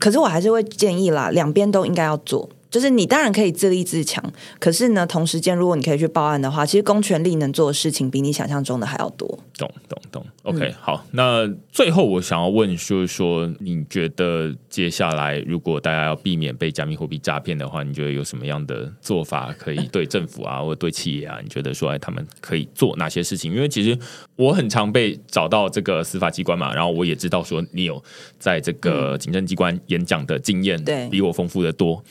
[0.00, 2.48] 可是我还是会建议啦，两边都应该要做。
[2.70, 4.22] 就是你当然可以自立自强，
[4.58, 9.26] 可是呢，同时间如果你可以去报案的话，其实公权力能做的事情比你想象中的还要多。
[9.58, 11.04] 懂懂懂，OK，好。
[11.10, 21.38] 那最后我想要问，就是说，你觉得接下来如果大家要避免被加密货币诈骗的话，你觉得有什么样的做法可以对政府啊，或者对企业啊？
[21.42, 23.52] 你觉得说，哎，他们可以做哪些事情？
[23.52, 23.98] 因为其实
[24.36, 28.02] 我很常被找到这个司法机关嘛，然后我也知道说，你有
[28.38, 32.02] 在这个行政机关演讲的经验，对，比我丰富的多。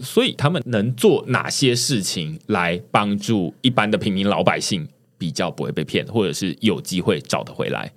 [0.00, 7.92] 所以他们能做哪些事情来帮助一般的平民老百姓比较不会被骗，或者是有机会找得回来？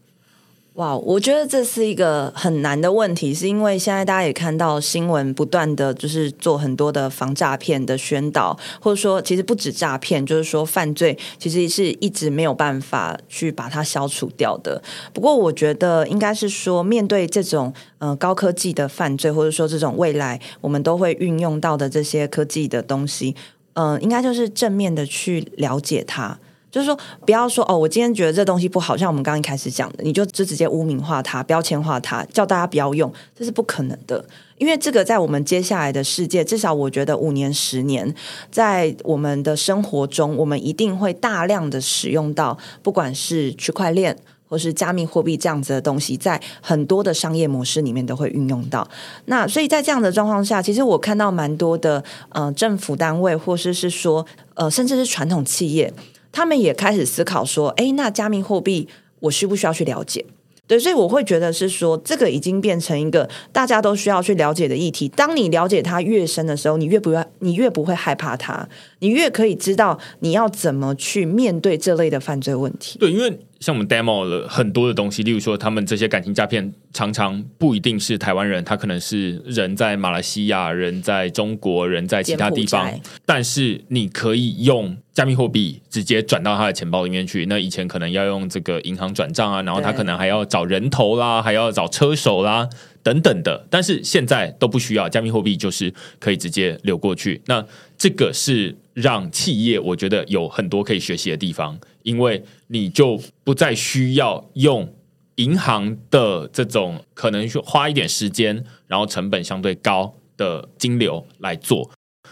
[0.78, 14.80] 哇，我觉得这是一个很难的问题，是因为现在大家也看到新闻不断的就是做很多的防诈骗的宣导，或者说其实不止诈骗，就是说犯罪其实是一直没有办法去把它消除掉的。
[15.12, 23.36] 不过我觉得应该是说，面对这种呃高科技的犯罪，或者说这种未来我们都会运用到的这些科技的东西，
[23.74, 26.38] 嗯，应该就是正面的去了解它。
[26.78, 34.24] 就是说，不要说哦，我今天觉得这东西不好，像我们刚刚一开始讲的，你就就直接污名化它、标签化它，叫大家不要用，这是不可能的。
[34.60, 38.14] 因为这个在我们接下来的世界，至少我觉得五年、十年，
[38.52, 44.16] 在我们的生活中，我们一定会大量的使用到，不管是区块链。
[44.50, 48.88] 或是加密货币这样子的东西，在很多的商业模式里面都会运用到。
[49.26, 55.94] 那所以在这样的状况下，其实我看到蛮多的呃政府单位，或是是说呃甚至是传统企业，
[56.38, 58.88] 他们也开始思考说，哎，那加密货币
[59.22, 60.24] 我需不需要去了解？
[60.68, 65.10] 对，所以我会觉得是说，这个已经变成一个大家都需要去了解的议题。
[65.10, 68.70] 当你了解它越深的时候，你越不要，你越不会害怕它，
[69.00, 72.98] 你越可以知道你要怎么去面对这类的犯罪问题。
[73.00, 73.40] 对，因为。
[73.60, 82.88] 像我们 demo 了很多的东西，例如说，他们这些感情诈骗常常不一定是台湾人，他可能是人在马来西亚，人在中国，人在其他地方。
[83.26, 87.48] 但是你可以用加密货币直接转到他的钱包里面去。
[87.48, 92.70] 那以前可能要用这个银行转账啊，然后他可能还要找人头啦，还要找车手啦
[93.02, 93.66] 等等的。
[93.72, 97.42] 但是现在都不需要，加密货币就是可以直接流过去。
[97.48, 97.66] 那
[97.98, 101.80] 这个是让企业我觉得有很多可以学习的地方。
[102.02, 104.96] 因为你就不再需要用
[105.36, 111.92] 银行的这种可能花一点时间，然后成本相对高的金流来做，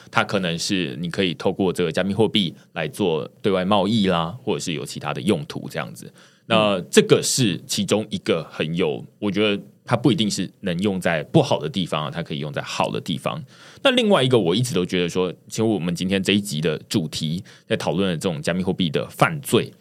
[0.09, 6.11] 它可能是你可以透过这个加密货币来做对外贸易啦，或者是有其他的用途这样子。
[6.47, 13.41] 那这个是其中一个很有，我觉得它不一定是能用在不好的地方啊，它可以用在好的地方。
[13.83, 19.71] 那另外一个，我一直都觉得说，其实我们今天这一集的主题在讨论的这种加密货币的犯罪，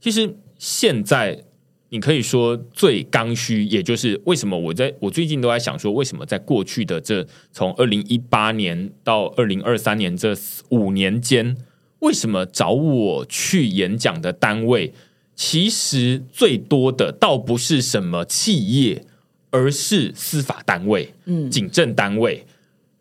[0.00, 1.44] 其实现在
[1.90, 10.34] 你可以说最刚需，也就是为什么我在我最近都在想说，为什么在过去的这从二零一八年到二零二三年这
[10.70, 11.56] 五年间，
[12.00, 14.92] 为什么找我去演讲的单位，
[15.36, 19.04] 其实最多的倒不是什么企业，
[19.52, 22.44] 而是司法单位、嗯，警政单位。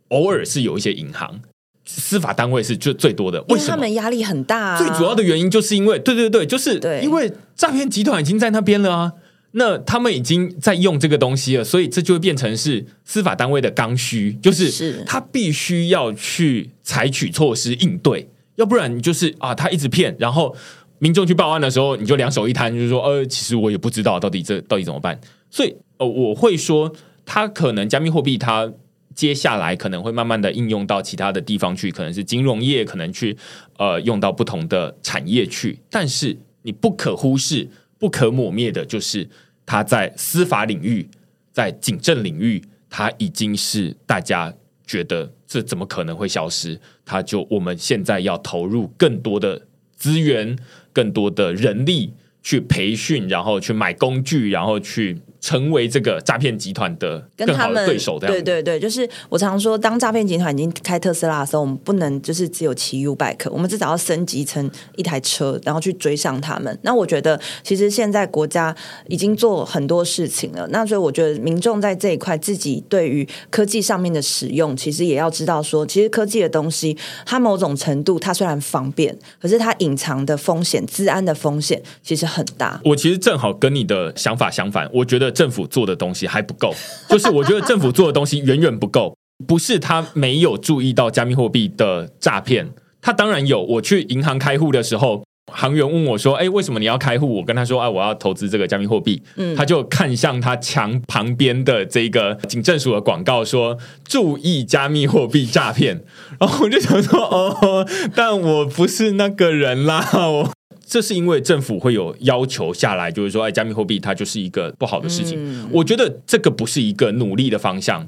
[0.09, 1.39] 偶尔是有一些银行、
[1.85, 3.71] 司法单位是最最多的，为什么？
[3.71, 4.77] 他们压力很大。
[4.77, 9.13] 最主要的原因就是因为，对对对，就是因为诈骗集团已经在那边了啊，
[9.53, 20.53] 那他们已经在用这个东西了，所以这就会变成是司法单位的刚需，就是他必须要去采取措施应对，要不然你就是啊，他一直骗，然后
[20.99, 25.17] 民众去报案的时候，你就两手一摊，就是说，呃，其实我也不知道到底这到底怎么办。
[25.49, 26.93] 所以，呃，我会说，
[27.25, 28.73] 它可能加密货币，它。
[29.13, 33.37] 接下来可能会慢慢的应用到其他的地方去，可能是金融业，可能去
[33.77, 35.77] 呃用到不同的产业去。
[35.89, 39.29] 但是你不可忽视、不可抹灭的，就是
[39.65, 41.09] 它在司法领域、
[41.51, 44.51] 在警政领域，它已经是大家
[44.87, 46.79] 觉得这怎么可能会消失？
[47.03, 50.57] 它就我们现在要投入更多的资源、
[50.93, 55.19] 更多的人力去培训，然后去买工具，然后去。
[55.41, 66.77] 成为这个诈骗集团的跟他们对手，对对对，就是我常说，当诈骗集团已经开特斯拉的时候，我们不能就是只有骑 U bike，我们至少要升级成一台车，然后去追上他们。
[66.83, 68.75] 那我觉得，其实现在国家
[69.07, 70.67] 已经做很多事情了。
[70.69, 82.79] 那所以我觉得，民众在这一块自己对于科技上面的使用，其实也要知道说，其实科技的东西，它某种程度它虽然方便，可是它隐藏的风险、治安的风险其实很大。
[82.85, 85.30] 我其实正好跟你的想法相反，我觉得。
[85.31, 86.73] 政府做的东西还不够，
[87.09, 89.15] 就是我觉得政府做的东西远远不够。
[89.47, 92.69] 不是他没有注意到加密货币的诈骗，
[93.01, 93.63] 他当然有。
[93.63, 103.75] 我去银行开户的时候，行员问我说：“哎，为什么你要开户？”我跟他说：“哎，我要投资这个加密货币。”嗯，他就看向他墙旁边的这个警政署的广告，说
[104.07, 106.03] ：“注意加密货币诈骗。”
[106.39, 110.51] 然后我就想说：“哦，但我不是那个人啦。”我。
[110.91, 115.65] 这是因为政府会有要求下来，就是说，哎，加密货币它就是一个不好的事情。
[115.71, 118.05] 我觉得这个不是一个努力的方向。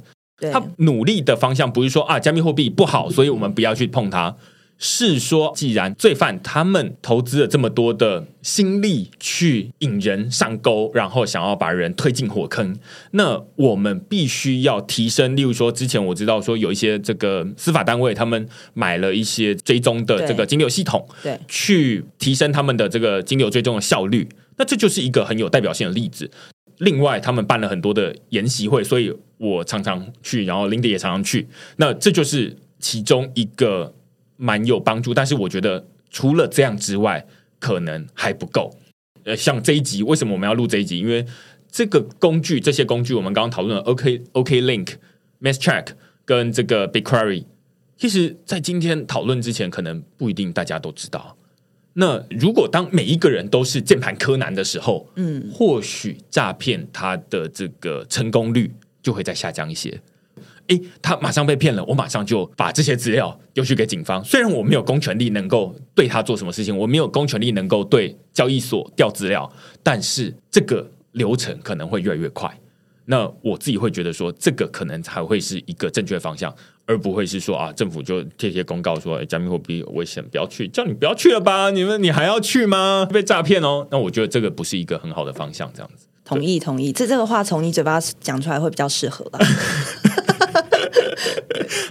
[0.52, 4.36] 他努力的方向不是说啊，加密货币不好，所以我们不要去碰它。
[4.80, 12.76] 是说，既然罪犯他们投资了这么多的心力去引人上钩，然后想要把人推进火坑，
[13.12, 15.36] 那我们必须要提升。
[15.38, 24.28] 例如说，之前我知道说有一些这个司法单位，他们买了一些追踪的这个金流系统，对，去提升他们的这个金流追踪的效率。
[24.58, 26.30] 那这就是一个很有代表性的例子。
[26.80, 31.48] 另外，他们办了很多的研习会，所以我常常去，然后林迪也常常去。
[31.78, 33.94] 那这就是其中一个。
[34.38, 37.26] 蛮有帮助，但是我觉得除了这样之外，
[37.60, 38.76] 可能还不够。
[39.24, 41.00] 呃，像这一集，为什么我们要录这一集？
[41.00, 41.26] 因为
[41.72, 44.96] 这个工具，这些工具，我们刚刚讨论的 OK OK Link、
[45.42, 45.88] MassCheck
[46.26, 47.46] 跟这个 BigQuery，
[47.98, 51.38] 其实在今天讨论之前，可能不一定大家都知道。
[51.94, 58.72] 那如果当每一个人都是键盘柯南的时候，嗯，或许诈骗它的这个成功率
[59.02, 60.02] 就会再下降一些。
[60.68, 64.24] 诶，他马上被骗了，我马上就把这些资料丢去给警方。
[64.24, 69.52] 虽然我没有公权力能够对他做什么事情，我没有公权力能够对交易所调资料，
[69.82, 72.50] 但是这个流程可能会越来越快。
[73.06, 76.56] 那我自己会觉得说，这个可能才会是一个正确方向，
[76.86, 81.70] 而不会是说啊，政府就贴些公告说，加密货币危险，不要去，叫你不要去了吧？
[81.72, 83.06] 你们你还要去吗？
[83.12, 83.86] 被诈骗哦？
[83.92, 86.08] 那我觉得这个不是一个很好的方向，这样子。
[86.24, 86.94] 同意，同意。
[86.94, 89.38] 这这个话从你嘴巴讲出来会比较适合吧？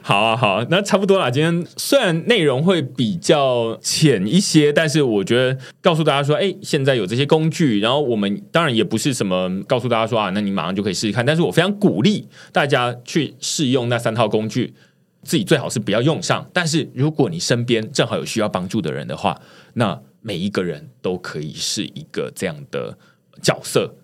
[0.04, 1.30] 好啊，好，啊，那差不多啦。
[1.30, 11.24] 今天虽然内容会比较浅一些，但是我觉得告诉大家说，哎，现在有这些工具，然后我们当然也不是什么告诉大家说啊，那你马上就可以试试看。
[11.24, 14.74] 但是我非常鼓励大家去试用那三套工具，
[15.22, 16.44] 自己最好是不要用上。
[16.52, 19.40] 但是如果你身边正好有需要帮助的人的话，
[19.74, 22.98] 那每一个人都可以是一个这样的
[23.40, 23.94] 角色。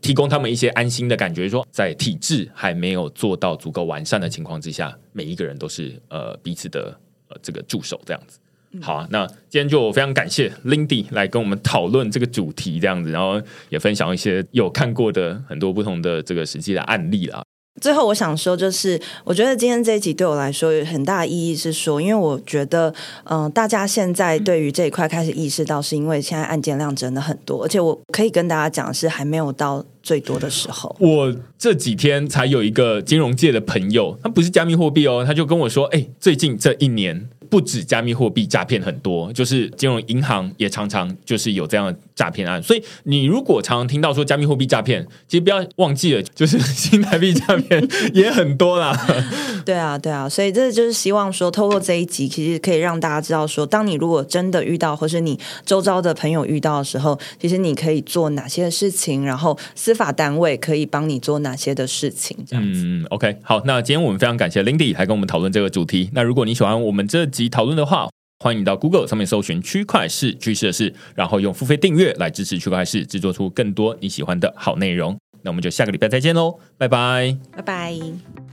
[0.00, 6.98] 提供他们一些安心的感觉，说在体制还没有做到足够完善的情况之下，每一个人都是呃彼此的
[7.28, 8.38] 呃这个助手这样子。
[8.80, 17.42] 好啊，那今天就非常感谢 Lindy 来跟我们讨论这个主题这样子，然后也分享一些有看过的很多不同的这个实际的案例啦。
[17.80, 22.92] 最后，我想说，就是我觉得今天这一集对我来说有很大的意义，是说，因为我觉得，
[23.24, 30.94] 嗯，大家现在对于这一块开始意识到，是因为现在案件量真的很多，而且我可以跟大家讲，是还没有到最多的时候。
[30.98, 37.28] 我这几天才有一个金融界的朋友，他不是加密货币哦，他就跟我说，哎，最近这一年。
[37.48, 42.62] 不止加密货币诈骗很多，就是金融银行也常常就是有这样诈骗案。
[42.62, 48.94] 所以你如果常常听到说加密货币诈骗，其实不要忘记了，就是新台币诈骗也很多啦。
[49.64, 62.36] 对啊，对啊，所以这就是希望说，透过这一集，其实可以让大家知道说，当你如果真的遇到，或是你周遭的朋友遇到的时候，其实你可以做哪些事情，然后司法单位可以帮你做哪些的事情。
[62.46, 62.82] 这样子。
[62.84, 66.10] 嗯，OK，好，那今天我们非常感谢 Lindy 来跟我们讨论这个主题。
[66.12, 67.30] 那如果你喜欢我们这。
[67.30, 68.08] 集讨论的话，
[68.42, 75.14] 欢迎到 Google 上面搜寻“区块市趋势的事”，然后用付费订阅来支持区块市制作出更多你喜欢的好内容。
[75.42, 78.49] 那我们就下个礼拜再见喽，拜拜，拜拜。